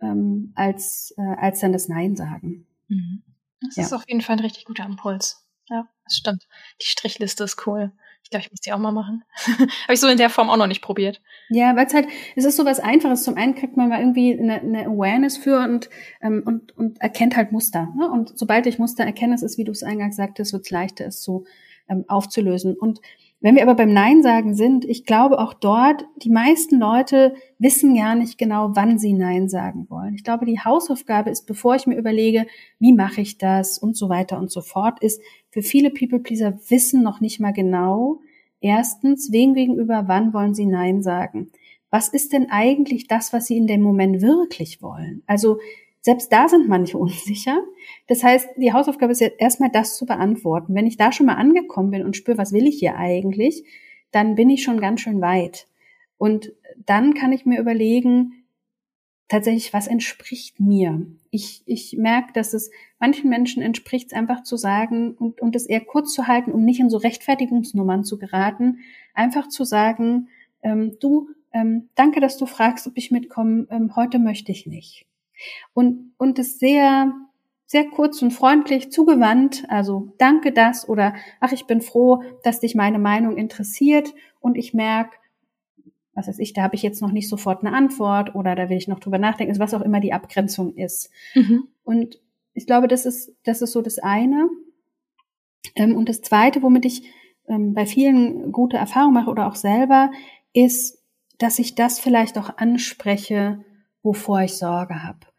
[0.00, 2.66] ähm, als, äh, als dann das Nein sagen.
[2.88, 3.22] Mhm.
[3.66, 3.82] Das ja.
[3.84, 5.44] ist auf jeden Fall ein richtig guter Impuls.
[5.68, 6.46] Ja, das stimmt.
[6.80, 7.92] Die Strichliste ist cool.
[8.24, 9.24] Ich glaube, ich muss die auch mal machen.
[9.58, 11.20] Habe ich so in der Form auch noch nicht probiert.
[11.50, 13.24] Ja, weil es halt, es ist so was Einfaches.
[13.24, 15.90] Zum einen kriegt man mal irgendwie eine, eine Awareness für und,
[16.20, 17.88] ähm, und, und erkennt halt Muster.
[17.96, 18.10] Ne?
[18.10, 21.06] Und sobald ich Muster erkenne, es ist, wie du es eingangs sagtest, wird es leichter,
[21.06, 21.44] es so
[21.88, 22.74] ähm, aufzulösen.
[22.74, 23.00] Und
[23.42, 27.94] wenn wir aber beim Nein sagen sind, ich glaube auch dort, die meisten Leute wissen
[27.96, 30.14] gar nicht genau, wann sie Nein sagen wollen.
[30.14, 32.46] Ich glaube, die Hausaufgabe ist, bevor ich mir überlege,
[32.78, 35.20] wie mache ich das und so weiter und so fort, ist,
[35.50, 38.20] für viele People-Pleaser wissen noch nicht mal genau,
[38.60, 41.50] erstens, wem gegenüber, wann wollen sie Nein sagen.
[41.90, 45.24] Was ist denn eigentlich das, was sie in dem Moment wirklich wollen?
[45.26, 45.58] Also
[46.02, 47.62] selbst da sind manche unsicher.
[48.08, 50.74] Das heißt, die Hausaufgabe ist jetzt erstmal das zu beantworten.
[50.74, 53.64] Wenn ich da schon mal angekommen bin und spüre, was will ich hier eigentlich,
[54.10, 55.68] dann bin ich schon ganz schön weit.
[56.18, 56.52] Und
[56.84, 58.44] dann kann ich mir überlegen,
[59.28, 61.06] tatsächlich, was entspricht mir?
[61.30, 65.64] Ich, ich merke, dass es manchen Menschen entspricht, es einfach zu sagen und, und es
[65.64, 68.80] eher kurz zu halten, um nicht in so Rechtfertigungsnummern zu geraten,
[69.14, 70.28] einfach zu sagen,
[70.62, 75.06] ähm, du, ähm, danke, dass du fragst, ob ich mitkomme, ähm, heute möchte ich nicht.
[75.74, 77.12] Und, und es sehr,
[77.72, 82.74] sehr kurz und freundlich zugewandt, also danke das oder ach, ich bin froh, dass dich
[82.74, 85.16] meine Meinung interessiert und ich merke,
[86.14, 88.76] was weiß ich, da habe ich jetzt noch nicht sofort eine Antwort oder da will
[88.76, 91.10] ich noch drüber nachdenken, also was auch immer die Abgrenzung ist.
[91.34, 91.68] Mhm.
[91.82, 92.20] Und
[92.52, 94.50] ich glaube, das ist, das ist so das eine.
[95.74, 97.10] Ähm, und das zweite, womit ich
[97.48, 100.10] ähm, bei vielen gute Erfahrungen mache oder auch selber,
[100.52, 101.02] ist,
[101.38, 103.64] dass ich das vielleicht auch anspreche,
[104.02, 105.31] wovor ich Sorge habe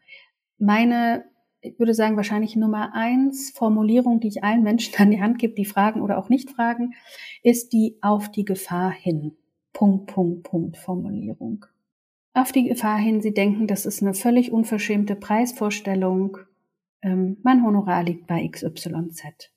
[0.58, 1.24] meine,
[1.60, 5.54] ich würde sagen, wahrscheinlich Nummer eins Formulierung, die ich allen Menschen an die Hand gebe,
[5.54, 6.94] die fragen oder auch nicht fragen,
[7.42, 9.36] ist die auf die Gefahr hin.
[9.72, 11.66] Punkt, Punkt, Punkt Formulierung.
[12.32, 16.38] Auf die Gefahr hin, sie denken, das ist eine völlig unverschämte Preisvorstellung.
[17.02, 19.52] Ähm, mein Honorar liegt bei XYZ.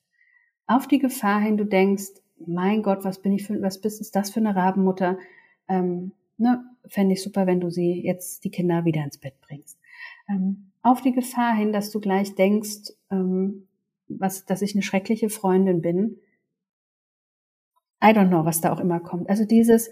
[0.68, 4.16] Auf die Gefahr hin, du denkst, mein Gott, was bin ich für, was bist, ist
[4.16, 5.18] das für eine Rabenmutter?
[5.68, 9.80] Ähm, ne, fände ich super, wenn du sie jetzt die Kinder wieder ins Bett bringst.
[10.30, 13.68] Ähm, auf die Gefahr hin, dass du gleich denkst, ähm,
[14.08, 16.18] was, dass ich eine schreckliche Freundin bin.
[18.04, 19.30] I don't know, was da auch immer kommt.
[19.30, 19.90] Also dieses,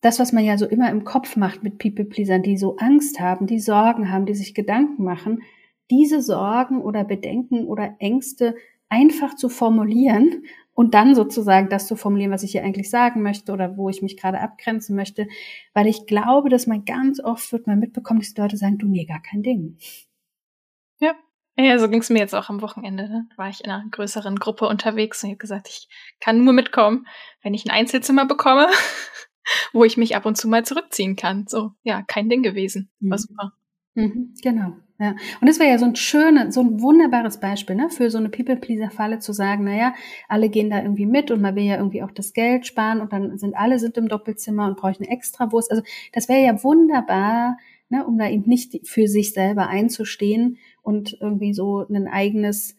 [0.00, 3.46] das, was man ja so immer im Kopf macht mit People-Pleasern, die so Angst haben,
[3.46, 5.42] die Sorgen haben, die sich Gedanken machen,
[5.90, 8.54] diese Sorgen oder Bedenken oder Ängste
[8.88, 10.44] einfach zu formulieren
[10.78, 14.00] und dann sozusagen das zu formulieren, was ich hier eigentlich sagen möchte oder wo ich
[14.00, 15.26] mich gerade abgrenzen möchte,
[15.74, 18.86] weil ich glaube, dass man ganz oft wird man mitbekommen, dass die Leute sagen, du
[18.86, 19.76] nee, gar kein Ding.
[21.00, 21.16] Ja.
[21.56, 23.08] Ja, so ging es mir jetzt auch am Wochenende.
[23.08, 23.28] Ne?
[23.34, 25.88] War ich in einer größeren Gruppe unterwegs und ich habe gesagt, ich
[26.20, 27.08] kann nur mitkommen,
[27.42, 28.68] wenn ich ein Einzelzimmer bekomme,
[29.72, 31.46] wo ich mich ab und zu mal zurückziehen kann.
[31.48, 32.88] So, ja, kein Ding gewesen.
[33.00, 33.20] War mhm.
[33.20, 33.52] super.
[33.94, 34.76] Mhm, genau.
[35.00, 35.14] Ja.
[35.40, 38.30] Und das wäre ja so ein schönes, so ein wunderbares Beispiel, ne, für so eine
[38.30, 39.94] People-Pleaser-Falle zu sagen, naja,
[40.28, 43.12] alle gehen da irgendwie mit und man will ja irgendwie auch das Geld sparen und
[43.12, 45.70] dann sind alle sind im Doppelzimmer und bräuchten extra Wurst.
[45.70, 47.58] Also das wäre ja wunderbar,
[47.90, 52.74] ne, um da eben nicht für sich selber einzustehen und irgendwie so ein eigenes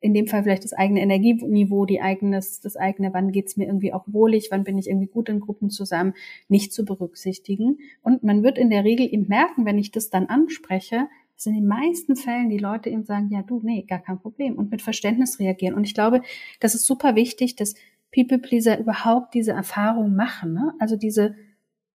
[0.00, 3.94] in dem Fall vielleicht das eigene Energieniveau, die eigenes, das eigene, wann geht's mir irgendwie
[3.94, 6.12] auch wohlig, wann bin ich irgendwie gut in Gruppen zusammen,
[6.46, 7.78] nicht zu berücksichtigen.
[8.02, 11.54] Und man wird in der Regel eben merken, wenn ich das dann anspreche, dass in
[11.54, 14.82] den meisten Fällen die Leute eben sagen, ja du, nee, gar kein Problem und mit
[14.82, 15.74] Verständnis reagieren.
[15.74, 16.22] Und ich glaube,
[16.60, 17.74] das ist super wichtig, dass
[18.14, 20.54] People-Pleaser überhaupt diese Erfahrung machen.
[20.54, 20.72] Ne?
[20.78, 21.34] Also diese,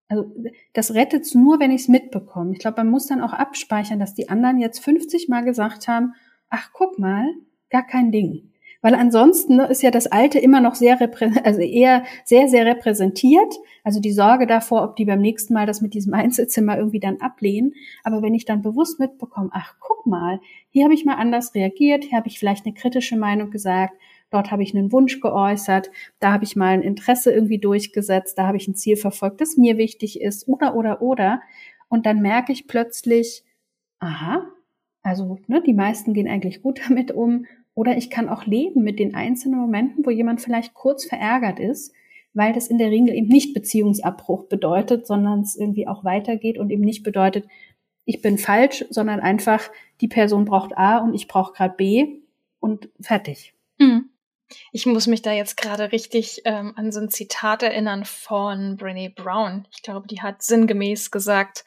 [0.10, 0.30] also
[0.74, 2.52] das rettet's nur, wenn ich es mitbekomme.
[2.52, 6.14] Ich glaube, man muss dann auch abspeichern, dass die anderen jetzt 50 Mal gesagt haben,
[6.50, 7.26] ach guck mal,
[7.70, 8.52] gar kein Ding.
[8.82, 10.98] Weil ansonsten ne, ist ja das Alte immer noch sehr,
[11.44, 13.56] also eher sehr, sehr repräsentiert.
[13.84, 17.20] Also die Sorge davor, ob die beim nächsten Mal das mit diesem Einzelzimmer irgendwie dann
[17.20, 17.74] ablehnen.
[18.04, 22.06] Aber wenn ich dann bewusst mitbekomme, ach, guck mal, hier habe ich mal anders reagiert,
[22.06, 23.96] hier habe ich vielleicht eine kritische Meinung gesagt,
[24.32, 28.48] dort habe ich einen Wunsch geäußert, da habe ich mal ein Interesse irgendwie durchgesetzt, da
[28.48, 31.42] habe ich ein Ziel verfolgt, das mir wichtig ist, oder, oder, oder.
[31.90, 33.44] Und dann merke ich plötzlich,
[34.00, 34.48] aha,
[35.02, 37.46] also ne, die meisten gehen eigentlich gut damit um
[37.80, 41.94] oder ich kann auch leben mit den einzelnen Momenten, wo jemand vielleicht kurz verärgert ist,
[42.34, 46.72] weil das in der Regel eben nicht Beziehungsabbruch bedeutet, sondern es irgendwie auch weitergeht und
[46.72, 47.48] eben nicht bedeutet,
[48.04, 49.72] ich bin falsch, sondern einfach,
[50.02, 52.20] die Person braucht A und ich brauche gerade B
[52.60, 53.54] und fertig.
[53.78, 54.10] Mhm.
[54.74, 59.16] Ich muss mich da jetzt gerade richtig ähm, an so ein Zitat erinnern von Brené
[59.16, 59.66] Brown.
[59.72, 61.64] Ich glaube, die hat sinngemäß gesagt,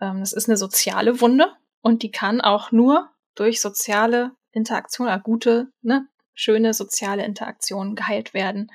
[0.00, 1.48] ähm, das ist eine soziale Wunde
[1.82, 8.34] und die kann auch nur durch soziale Interaktion, oder gute, ne, schöne soziale Interaktion geheilt
[8.34, 8.70] werden.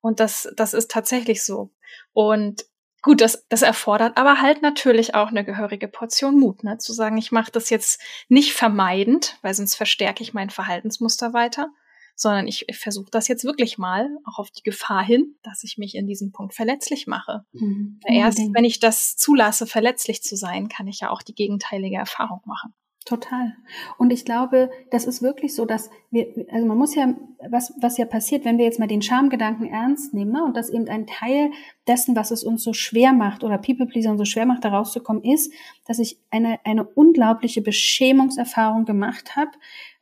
[0.00, 1.70] Und das, das ist tatsächlich so.
[2.12, 2.64] Und
[3.02, 6.78] gut, das, das erfordert aber halt natürlich auch eine gehörige Portion Mut, ne?
[6.78, 11.70] zu sagen, ich mache das jetzt nicht vermeidend, weil sonst verstärke ich mein Verhaltensmuster weiter,
[12.16, 15.78] sondern ich, ich versuche das jetzt wirklich mal, auch auf die Gefahr hin, dass ich
[15.78, 17.44] mich in diesem Punkt verletzlich mache.
[17.52, 18.00] Mhm.
[18.04, 22.40] Erst wenn ich das zulasse, verletzlich zu sein, kann ich ja auch die gegenteilige Erfahrung
[22.44, 22.74] machen.
[23.08, 23.56] Total.
[23.96, 27.16] Und ich glaube, das ist wirklich so, dass wir, also man muss ja,
[27.48, 30.68] was, was ja passiert, wenn wir jetzt mal den Schamgedanken ernst nehmen, ne, und das
[30.68, 31.50] eben ein Teil
[31.86, 35.24] dessen, was es uns so schwer macht oder People Pleaser so schwer macht, da rauszukommen,
[35.24, 35.50] ist,
[35.86, 39.52] dass ich eine, eine unglaubliche Beschämungserfahrung gemacht habe,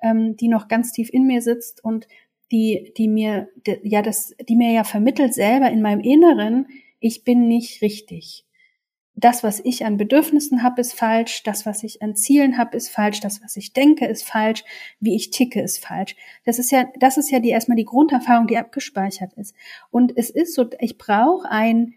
[0.03, 2.09] ähm, die noch ganz tief in mir sitzt und
[2.51, 6.67] die, die mir, die, ja, das, die mir ja vermittelt selber in meinem Inneren,
[6.99, 8.46] ich bin nicht richtig
[9.17, 12.91] das, was ich an Bedürfnissen habe, ist falsch, das, was ich an Zielen habe, ist
[12.91, 14.63] falsch, das, was ich denke, ist falsch,
[15.01, 16.15] wie ich ticke, ist falsch.
[16.45, 19.55] Das ist ja, das ist ja die erstmal die Grunderfahrung, die abgespeichert ist.
[19.91, 21.95] Und es ist so, ich brauche ein,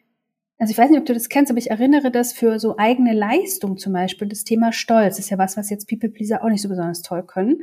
[0.57, 3.13] also ich weiß nicht, ob du das kennst, aber ich erinnere das für so eigene
[3.13, 6.61] Leistung zum Beispiel, das Thema Stolz ist ja was, was jetzt People Pleaser auch nicht
[6.61, 7.59] so besonders toll können.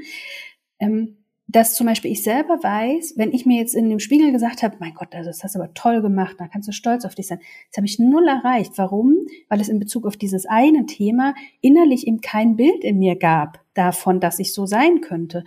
[0.79, 1.17] Ähm,
[1.49, 4.77] dass zum Beispiel ich selber weiß, wenn ich mir jetzt in dem Spiegel gesagt habe,
[4.81, 7.39] mein Gott, das hast du aber toll gemacht, da kannst du stolz auf dich sein.
[7.71, 8.73] Das habe ich null erreicht.
[8.77, 9.15] Warum?
[9.49, 13.61] Weil es in Bezug auf dieses eine Thema innerlich eben kein Bild in mir gab
[13.75, 15.45] davon, dass ich so sein könnte.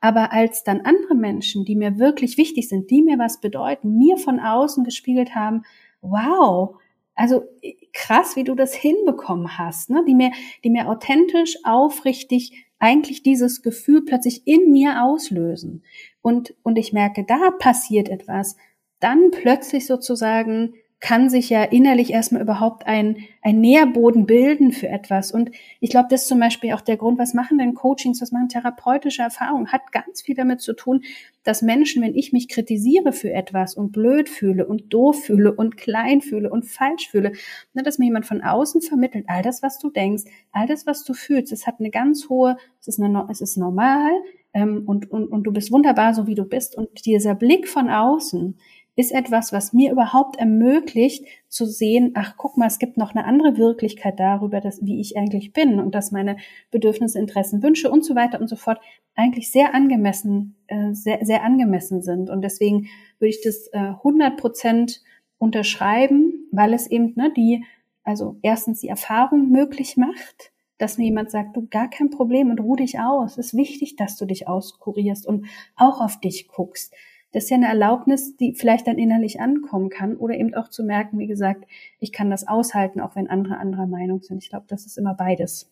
[0.00, 4.16] Aber als dann andere Menschen, die mir wirklich wichtig sind, die mir was bedeuten, mir
[4.16, 5.62] von außen gespiegelt haben,
[6.00, 6.76] wow,
[7.14, 7.44] also
[7.92, 10.02] krass, wie du das hinbekommen hast, ne?
[10.08, 10.32] die mir,
[10.64, 15.84] die mir authentisch, aufrichtig eigentlich dieses Gefühl plötzlich in mir auslösen.
[16.20, 18.56] Und, und ich merke, da passiert etwas.
[18.98, 25.32] Dann plötzlich sozusagen kann sich ja innerlich erstmal überhaupt ein, ein Nährboden bilden für etwas.
[25.32, 25.50] Und
[25.80, 28.48] ich glaube, das ist zum Beispiel auch der Grund, was machen denn Coachings, was machen
[28.48, 31.02] therapeutische Erfahrungen, hat ganz viel damit zu tun,
[31.42, 35.76] dass Menschen, wenn ich mich kritisiere für etwas und blöd fühle und doof fühle und
[35.76, 37.32] klein fühle und falsch fühle,
[37.74, 40.22] ne, dass mir jemand von außen vermittelt, all das, was du denkst,
[40.52, 43.56] all das, was du fühlst, es hat eine ganz hohe, es ist, eine, es ist
[43.56, 44.12] normal
[44.54, 46.76] ähm, und, und, und du bist wunderbar, so wie du bist.
[46.76, 48.56] Und dieser Blick von außen,
[48.94, 53.24] ist etwas, was mir überhaupt ermöglicht zu sehen, ach guck mal, es gibt noch eine
[53.24, 56.36] andere Wirklichkeit darüber, dass, wie ich eigentlich bin und dass meine
[56.70, 58.80] Bedürfnisse, Interessen, Wünsche und so weiter und so fort
[59.14, 62.28] eigentlich sehr angemessen, äh, sehr, sehr angemessen sind.
[62.28, 62.88] Und deswegen
[63.18, 65.00] würde ich das äh, 100 Prozent
[65.38, 67.64] unterschreiben, weil es eben ne, die,
[68.04, 72.60] also erstens die Erfahrung möglich macht, dass mir jemand sagt, du gar kein Problem und
[72.60, 73.38] ruh dich aus.
[73.38, 76.94] Es ist wichtig, dass du dich auskurierst und auch auf dich guckst
[77.32, 80.84] das ist ja eine Erlaubnis, die vielleicht dann innerlich ankommen kann oder eben auch zu
[80.84, 81.64] merken, wie gesagt,
[81.98, 84.42] ich kann das aushalten, auch wenn andere anderer Meinung sind.
[84.42, 85.70] Ich glaube, das ist immer beides.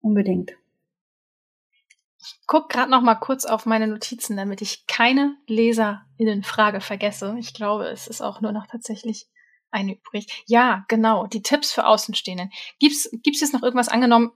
[0.00, 0.52] Unbedingt.
[2.20, 7.36] Ich guck gerade noch mal kurz auf meine Notizen, damit ich keine Leserinnenfrage vergesse.
[7.38, 9.28] Ich glaube, es ist auch nur noch tatsächlich
[9.70, 10.44] eine übrig.
[10.46, 12.50] Ja, genau, die Tipps für Außenstehenden.
[12.78, 14.32] Gibt's gibt's jetzt noch irgendwas angenommen?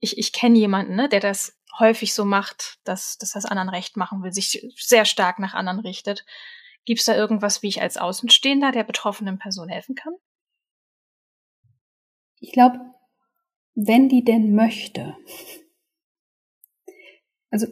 [0.00, 3.96] Ich, ich kenne jemanden, ne, der das häufig so macht, dass, dass das anderen recht
[3.96, 6.24] machen will, sich sehr stark nach anderen richtet.
[6.84, 10.14] Gibt es da irgendwas, wie ich als Außenstehender der betroffenen Person helfen kann?
[12.38, 12.80] Ich glaube,
[13.74, 15.16] wenn die denn möchte.
[17.50, 17.66] Also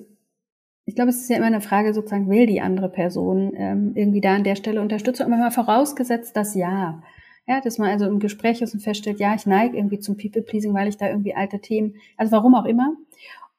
[0.87, 4.21] ich glaube, es ist ja immer eine Frage, sozusagen, will die andere Person ähm, irgendwie
[4.21, 7.03] da an der Stelle Unterstützung, aber mal vorausgesetzt, dass ja.
[7.47, 10.73] Ja, dass man also im Gespräch ist und feststellt, ja, ich neige irgendwie zum People-Pleasing,
[10.73, 12.97] weil ich da irgendwie alte Themen, also warum auch immer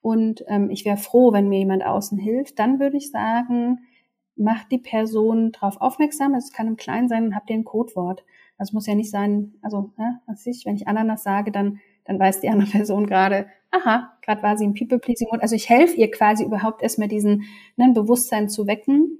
[0.05, 3.79] und ähm, ich wäre froh, wenn mir jemand außen hilft, dann würde ich sagen,
[4.35, 6.35] macht die Person darauf aufmerksam.
[6.35, 8.23] Es kann im Kleinen sein, habt ihr ein Codewort.
[8.59, 12.19] Das muss ja nicht sein, also, ja, was ich, wenn ich Ananas sage, dann, dann
[12.19, 15.41] weiß die andere Person gerade, aha, gerade war sie im People-Pleasing-Mode.
[15.41, 17.45] Also ich helfe ihr quasi überhaupt erstmal diesen
[17.75, 19.17] ne, Bewusstsein zu wecken.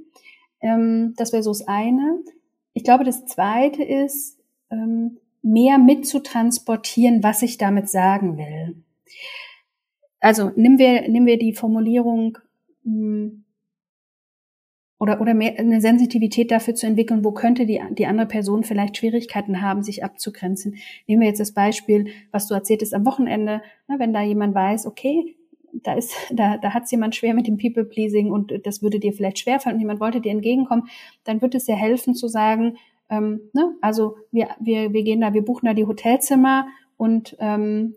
[0.62, 2.20] Ähm, das wäre so das eine.
[2.74, 8.84] Ich glaube, das zweite ist, ähm, mehr mitzutransportieren, was ich damit sagen will.
[10.26, 12.40] Also nehmen wir, nehmen wir die Formulierung
[12.84, 13.44] hm,
[14.98, 18.98] oder, oder mehr, eine Sensitivität dafür zu entwickeln, wo könnte die, die andere Person vielleicht
[18.98, 20.78] Schwierigkeiten haben, sich abzugrenzen.
[21.06, 24.88] Nehmen wir jetzt das Beispiel, was du erzähltest am Wochenende, ne, wenn da jemand weiß,
[24.88, 25.36] okay,
[25.74, 29.14] da ist, da, da hat es jemand schwer mit dem People-Pleasing und das würde dir
[29.14, 30.88] vielleicht schwerfallen und jemand wollte dir entgegenkommen,
[31.24, 32.78] dann wird es ja helfen zu sagen,
[33.12, 36.66] ähm, ne, also wir, wir, wir gehen da, wir buchen da die Hotelzimmer
[36.98, 37.94] und ähm,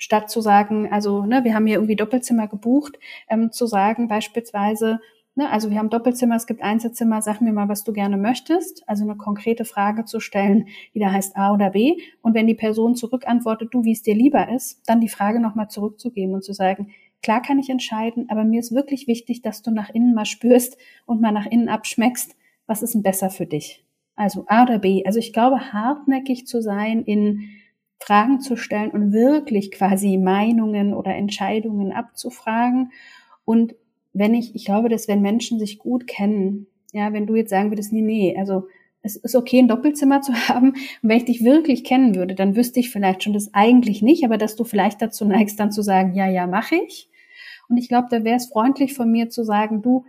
[0.00, 2.98] statt zu sagen, also ne, wir haben hier irgendwie Doppelzimmer gebucht,
[3.28, 4.98] ähm, zu sagen beispielsweise,
[5.34, 8.82] ne, also wir haben Doppelzimmer, es gibt Einzelzimmer, sag mir mal, was du gerne möchtest,
[8.88, 11.98] also eine konkrete Frage zu stellen, die da heißt A oder B.
[12.22, 15.68] Und wenn die Person zurückantwortet, du, wie es dir lieber ist, dann die Frage nochmal
[15.68, 16.92] zurückzugeben und zu sagen,
[17.22, 20.78] klar kann ich entscheiden, aber mir ist wirklich wichtig, dass du nach innen mal spürst
[21.04, 22.34] und mal nach innen abschmeckst,
[22.66, 23.84] was ist denn besser für dich?
[24.16, 25.04] Also A oder B.
[25.04, 27.59] Also ich glaube, hartnäckig zu sein in
[28.00, 32.92] Fragen zu stellen und wirklich quasi Meinungen oder Entscheidungen abzufragen.
[33.44, 33.74] Und
[34.12, 37.70] wenn ich, ich glaube, dass wenn Menschen sich gut kennen, ja, wenn du jetzt sagen
[37.70, 38.64] würdest, nee, nee, also
[39.02, 40.70] es ist okay, ein Doppelzimmer zu haben.
[40.70, 44.24] Und wenn ich dich wirklich kennen würde, dann wüsste ich vielleicht schon das eigentlich nicht,
[44.24, 47.08] aber dass du vielleicht dazu neigst, dann zu sagen, ja, ja, mache ich.
[47.68, 50.04] Und ich glaube, da wäre es freundlich von mir zu sagen, du,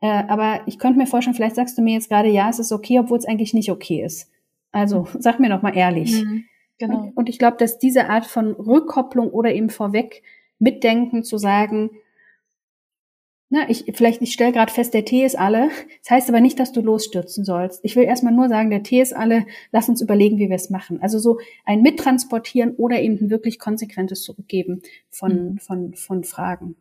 [0.00, 2.72] äh, aber ich könnte mir vorstellen, vielleicht sagst du mir jetzt gerade, ja, es ist
[2.72, 4.30] okay, obwohl es eigentlich nicht okay ist.
[4.72, 6.24] Also sag mir noch mal ehrlich.
[6.24, 6.44] Mhm.
[6.78, 7.02] Genau.
[7.02, 10.22] Und, und ich glaube, dass diese Art von Rückkopplung oder eben vorweg
[10.58, 11.90] mitdenken, zu sagen,
[13.50, 15.68] na, ich, vielleicht, ich stelle gerade fest, der Tee ist alle.
[16.02, 17.84] Das heißt aber nicht, dass du losstürzen sollst.
[17.84, 20.70] Ich will erstmal nur sagen, der Tee ist alle, lass uns überlegen, wie wir es
[20.70, 21.00] machen.
[21.00, 25.58] Also so ein Mittransportieren oder eben ein wirklich konsequentes Zurückgeben von, mhm.
[25.58, 26.74] von, von Fragen.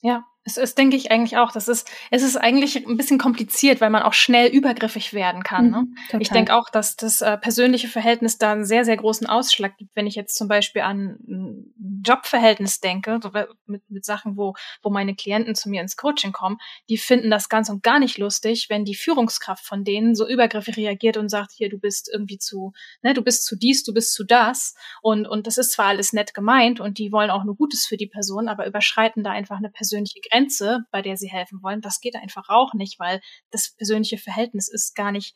[0.00, 1.52] Ja, es ist, denke ich, eigentlich auch.
[1.52, 5.70] Das ist, es ist eigentlich ein bisschen kompliziert, weil man auch schnell übergriffig werden kann.
[5.70, 5.84] Ne?
[6.12, 9.76] Mhm, ich denke auch, dass das äh, persönliche Verhältnis da einen sehr, sehr großen Ausschlag
[9.76, 9.94] gibt.
[9.94, 13.30] Wenn ich jetzt zum Beispiel an ein Jobverhältnis denke, so
[13.66, 16.56] mit, mit Sachen, wo, wo meine Klienten zu mir ins Coaching kommen,
[16.88, 20.76] die finden das ganz und gar nicht lustig, wenn die Führungskraft von denen so übergriffig
[20.76, 22.72] reagiert und sagt, hier, du bist irgendwie zu,
[23.02, 24.74] ne, du bist zu dies, du bist zu das.
[25.02, 27.96] Und, und das ist zwar alles nett gemeint und die wollen auch nur Gutes für
[27.96, 32.00] die Person, aber überschreiten da einfach eine persönliche Grenze bei der sie helfen wollen, das
[32.00, 33.20] geht einfach auch nicht, weil
[33.50, 35.34] das persönliche Verhältnis ist gar nicht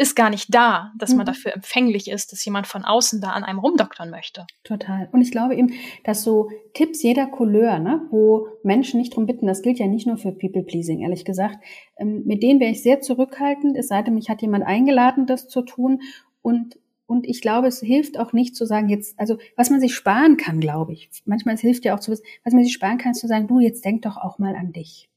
[0.00, 1.18] ist gar nicht da, dass mhm.
[1.18, 4.46] man dafür empfänglich ist, dass jemand von außen da an einem rumdoktern möchte.
[4.64, 5.10] Total.
[5.12, 5.74] Und ich glaube eben,
[6.04, 10.06] dass so Tipps jeder Couleur, ne, wo Menschen nicht drum bitten, das gilt ja nicht
[10.06, 11.58] nur für People-Pleasing, ehrlich gesagt,
[11.98, 15.48] ähm, mit denen wäre ich sehr zurückhaltend, es sei denn, mich hat jemand eingeladen, das
[15.48, 16.00] zu tun.
[16.40, 16.78] Und
[17.10, 20.36] und ich glaube, es hilft auch nicht zu sagen, jetzt, also was man sich sparen
[20.36, 21.10] kann, glaube ich.
[21.24, 23.48] Manchmal es hilft ja auch zu wissen, was man sich sparen kann, ist zu sagen,
[23.48, 25.08] du, jetzt denk doch auch mal an dich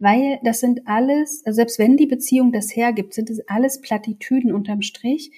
[0.00, 4.52] weil das sind alles, also selbst wenn die Beziehung das hergibt, sind es alles Plattitüden
[4.52, 5.30] unterm Strich.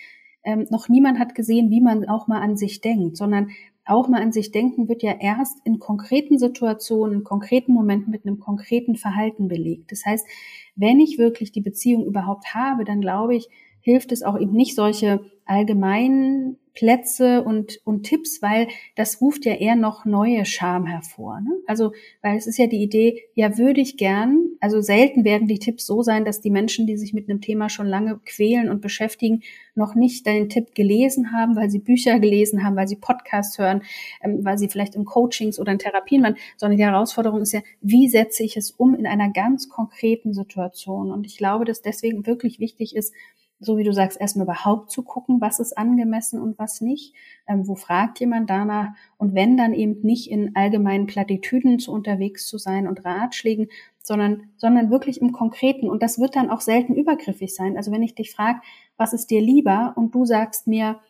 [0.44, 3.50] Ähm, noch niemand hat gesehen, wie man auch mal an sich denkt, sondern
[3.84, 8.26] auch mal an sich denken wird ja erst in konkreten Situationen, in konkreten Momenten mit
[8.26, 9.92] einem konkreten Verhalten belegt.
[9.92, 10.26] Das heißt,
[10.74, 13.48] wenn ich wirklich die Beziehung überhaupt habe, dann glaube ich,
[13.80, 19.55] hilft es auch eben nicht solche allgemeinen Plätze und, und Tipps, weil das ruft ja
[19.55, 21.40] eher noch neue Scham hervor.
[21.40, 21.51] Ne?
[21.66, 21.92] Also,
[22.22, 25.86] weil es ist ja die Idee, ja, würde ich gern, also selten werden die Tipps
[25.86, 29.42] so sein, dass die Menschen, die sich mit einem Thema schon lange quälen und beschäftigen,
[29.74, 33.82] noch nicht den Tipp gelesen haben, weil sie Bücher gelesen haben, weil sie Podcasts hören,
[34.22, 37.62] ähm, weil sie vielleicht im Coachings oder in Therapien waren, sondern die Herausforderung ist ja,
[37.80, 41.11] wie setze ich es um in einer ganz konkreten Situation?
[41.11, 43.14] Und ich glaube, dass deswegen wirklich wichtig ist,
[43.59, 47.14] so wie du sagst, erstmal überhaupt zu gucken, was ist angemessen und was nicht.
[47.48, 48.88] Ähm, wo fragt jemand danach?
[49.16, 53.68] Und wenn dann eben nicht in allgemeinen Plattitüden zu unterwegs zu sein und Ratschlägen,
[54.02, 55.88] sondern, sondern wirklich im Konkreten.
[55.88, 57.76] Und das wird dann auch selten übergriffig sein.
[57.76, 58.61] Also wenn ich dich frage,
[58.96, 59.94] was ist dir lieber?
[59.96, 61.00] Und du sagst mir,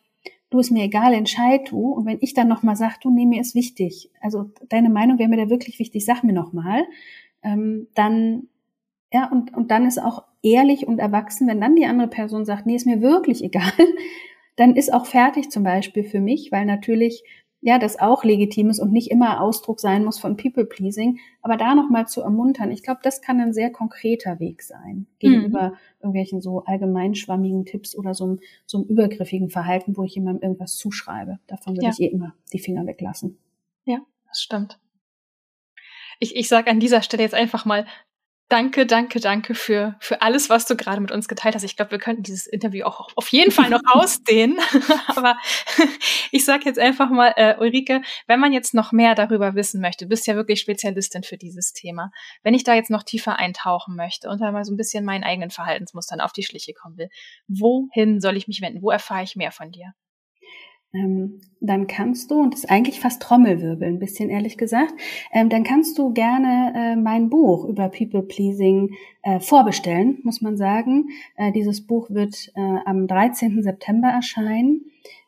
[0.49, 1.91] du ist mir egal, entscheid du.
[1.91, 4.09] Und wenn ich dann nochmal sage, du, nee, mir ist wichtig.
[4.21, 6.85] Also deine Meinung wäre mir da wirklich wichtig, sag mir nochmal.
[7.43, 8.47] Ähm, dann,
[9.11, 12.65] ja, und, und dann ist auch ehrlich und erwachsen, wenn dann die andere Person sagt,
[12.65, 13.71] nee, ist mir wirklich egal,
[14.55, 17.23] dann ist auch fertig zum Beispiel für mich, weil natürlich
[17.61, 21.57] ja das auch legitim ist und nicht immer Ausdruck sein muss von People Pleasing, aber
[21.57, 25.77] da nochmal zu ermuntern, ich glaube, das kann ein sehr konkreter Weg sein gegenüber mhm.
[25.99, 30.75] irgendwelchen so allgemeinschwammigen Tipps oder so einem, so einem übergriffigen Verhalten, wo ich jemandem irgendwas
[30.75, 31.39] zuschreibe.
[31.47, 31.91] Davon würde ja.
[31.91, 33.37] ich eh immer die Finger weglassen.
[33.85, 34.79] Ja, das stimmt.
[36.19, 37.85] Ich, ich sage an dieser Stelle jetzt einfach mal
[38.49, 41.63] Danke, danke, danke für, für alles, was du gerade mit uns geteilt hast.
[41.63, 44.57] Ich glaube, wir könnten dieses Interview auch auf jeden Fall noch ausdehnen.
[45.07, 45.37] Aber
[46.31, 50.07] ich sage jetzt einfach mal, äh, Ulrike, wenn man jetzt noch mehr darüber wissen möchte,
[50.07, 52.09] bist ja wirklich Spezialistin für dieses Thema.
[52.41, 55.25] Wenn ich da jetzt noch tiefer eintauchen möchte und da mal so ein bisschen meinen
[55.25, 57.09] eigenen Verhaltensmustern auf die Schliche kommen will,
[57.49, 58.81] wohin soll ich mich wenden?
[58.81, 59.93] Wo erfahre ich mehr von dir?
[60.93, 64.93] Ähm, dann kannst du, und das ist eigentlich fast Trommelwirbel, ein bisschen ehrlich gesagt,
[65.33, 70.55] ähm, dann kannst du gerne äh, mein Buch über People Pleasing äh, vorbestellen, muss man
[70.55, 71.09] sagen.
[71.35, 73.61] Äh, dieses Buch wird am 13.
[73.63, 74.85] September erscheinen.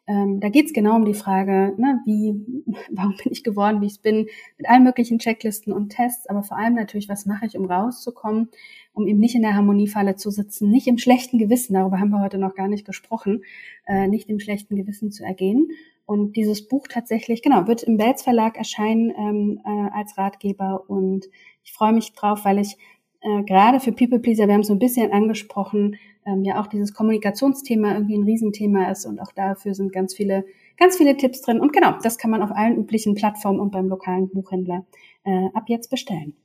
[0.09, 2.33] Ähm, da geht es genau um die Frage, ne, wie,
[2.91, 6.57] warum bin ich geworden, wie ich bin, mit allen möglichen Checklisten und Tests, aber vor
[6.57, 8.49] allem natürlich, was mache ich, um rauszukommen
[8.99, 12.21] um eben nicht in der Harmoniefalle zu sitzen, nicht im schlechten Gewissen, darüber haben wir
[12.21, 13.43] heute noch gar nicht gesprochen,
[13.87, 15.69] äh, nicht im schlechten Gewissen zu ergehen.
[16.05, 20.83] Und dieses Buch tatsächlich, genau, wird im Belz Verlag erscheinen ähm, äh, als Ratgeber.
[20.87, 21.27] Und
[21.63, 22.77] ich freue mich drauf, weil ich
[23.21, 25.95] äh, gerade für People Pleaser, wir haben es so ein bisschen angesprochen,
[26.25, 30.45] ähm, ja auch dieses Kommunikationsthema irgendwie ein Riesenthema ist und auch dafür sind ganz viele,
[30.77, 31.59] ganz viele Tipps drin.
[31.59, 34.85] Und genau, das kann man auf allen üblichen Plattformen und beim lokalen Buchhändler
[35.23, 36.35] äh, ab jetzt bestellen.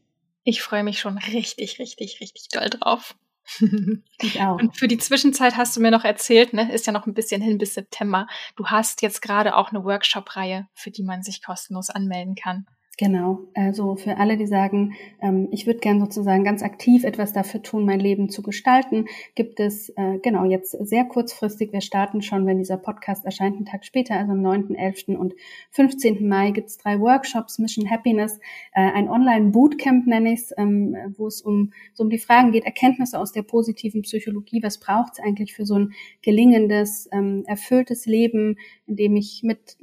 [0.44, 3.16] Ich freue mich schon richtig, richtig, richtig doll drauf.
[4.22, 4.58] Ich auch.
[4.58, 7.42] Und für die Zwischenzeit hast du mir noch erzählt, ne, ist ja noch ein bisschen
[7.42, 8.26] hin bis September.
[8.56, 12.66] Du hast jetzt gerade auch eine Workshop-Reihe, für die man sich kostenlos anmelden kann.
[12.96, 17.60] Genau, also für alle, die sagen, ähm, ich würde gern sozusagen ganz aktiv etwas dafür
[17.60, 22.46] tun, mein Leben zu gestalten, gibt es äh, genau jetzt sehr kurzfristig, wir starten schon,
[22.46, 25.08] wenn dieser Podcast erscheint, einen Tag später, also am 9., 11.
[25.18, 25.34] und
[25.70, 26.28] 15.
[26.28, 28.38] Mai gibt es drei Workshops, Mission Happiness,
[28.72, 32.64] äh, ein Online-Bootcamp nenne ich es, ähm, wo es um, so um die Fragen geht,
[32.64, 38.06] Erkenntnisse aus der positiven Psychologie, was braucht es eigentlich für so ein gelingendes, ähm, erfülltes
[38.06, 39.78] Leben, in dem ich mit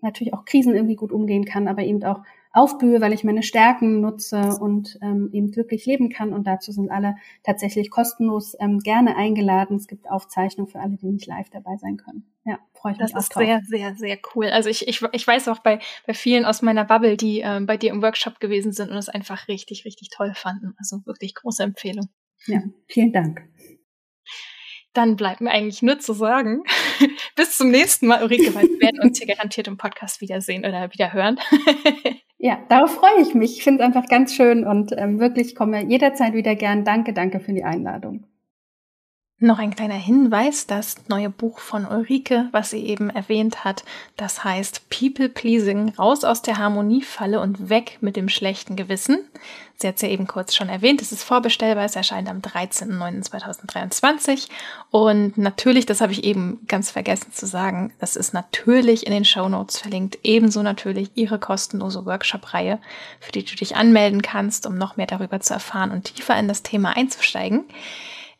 [0.00, 2.20] natürlich auch Krisen irgendwie gut umgehen kann, aber eben auch
[2.54, 6.32] aufblühe, weil ich meine Stärken nutze und ähm, eben wirklich leben kann.
[6.32, 9.76] Und dazu sind alle tatsächlich kostenlos ähm, gerne eingeladen.
[9.76, 12.32] Es gibt Aufzeichnungen für alle, die nicht live dabei sein können.
[12.44, 14.46] Ja, freue ich mich Das ist sehr, sehr, sehr cool.
[14.46, 17.76] Also ich, ich, ich weiß auch bei, bei vielen aus meiner Bubble, die ähm, bei
[17.76, 20.74] dir im Workshop gewesen sind und es einfach richtig, richtig toll fanden.
[20.78, 22.08] Also wirklich große Empfehlung.
[22.46, 23.42] Ja, vielen Dank.
[24.92, 26.62] Dann bleibt mir eigentlich nur zu sagen,
[27.34, 30.92] bis zum nächsten Mal, Ulrike, weil wir werden uns hier garantiert im Podcast wiedersehen oder
[30.92, 31.40] wieder hören.
[32.44, 33.56] Ja, darauf freue ich mich.
[33.56, 36.84] Ich finde es einfach ganz schön und ähm, wirklich komme jederzeit wieder gern.
[36.84, 38.24] Danke, danke für die Einladung.
[39.44, 43.84] Noch ein kleiner Hinweis, das neue Buch von Ulrike, was sie eben erwähnt hat,
[44.16, 49.18] das heißt People Pleasing, raus aus der Harmoniefalle und weg mit dem schlechten Gewissen.
[49.76, 54.48] Sie hat es ja eben kurz schon erwähnt, es ist vorbestellbar, es erscheint am 13.09.2023
[54.90, 59.26] und natürlich, das habe ich eben ganz vergessen zu sagen, das ist natürlich in den
[59.26, 62.78] Show Notes verlinkt, ebenso natürlich ihre kostenlose Workshop-Reihe,
[63.20, 66.48] für die du dich anmelden kannst, um noch mehr darüber zu erfahren und tiefer in
[66.48, 67.66] das Thema einzusteigen.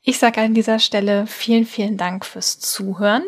[0.06, 3.22] Ich sage an dieser Stelle vielen, vielen Dank fürs Zuhören.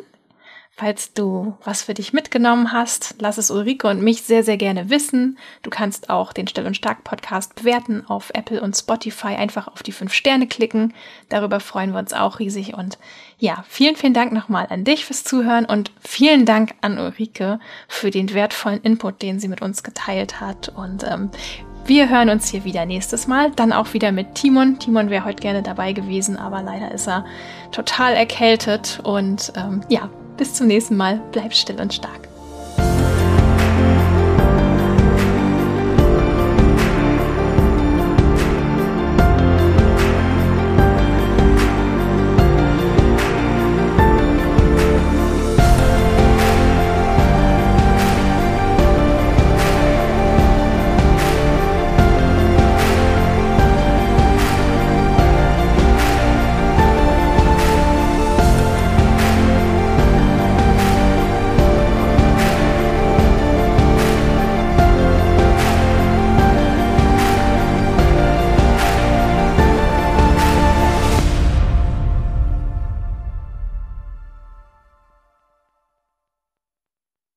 [0.72, 4.90] Falls du was für dich mitgenommen hast, lass es Ulrike und mich sehr, sehr gerne
[4.90, 5.38] wissen.
[5.62, 9.28] Du kannst auch den Still und Stark Podcast bewerten auf Apple und Spotify.
[9.28, 10.92] Einfach auf die fünf Sterne klicken.
[11.30, 12.74] Darüber freuen wir uns auch riesig.
[12.74, 12.98] Und
[13.38, 17.58] ja, vielen, vielen Dank nochmal an dich fürs Zuhören und vielen Dank an Ulrike
[17.88, 20.68] für den wertvollen Input, den sie mit uns geteilt hat.
[20.68, 21.30] Und ähm,
[21.87, 24.78] wir hören uns hier wieder nächstes Mal, dann auch wieder mit Timon.
[24.78, 27.24] Timon wäre heute gerne dabei gewesen, aber leider ist er
[27.70, 29.01] total erkältet.
[29.03, 31.20] Und ähm, ja, bis zum nächsten Mal.
[31.32, 32.28] Bleib still und stark.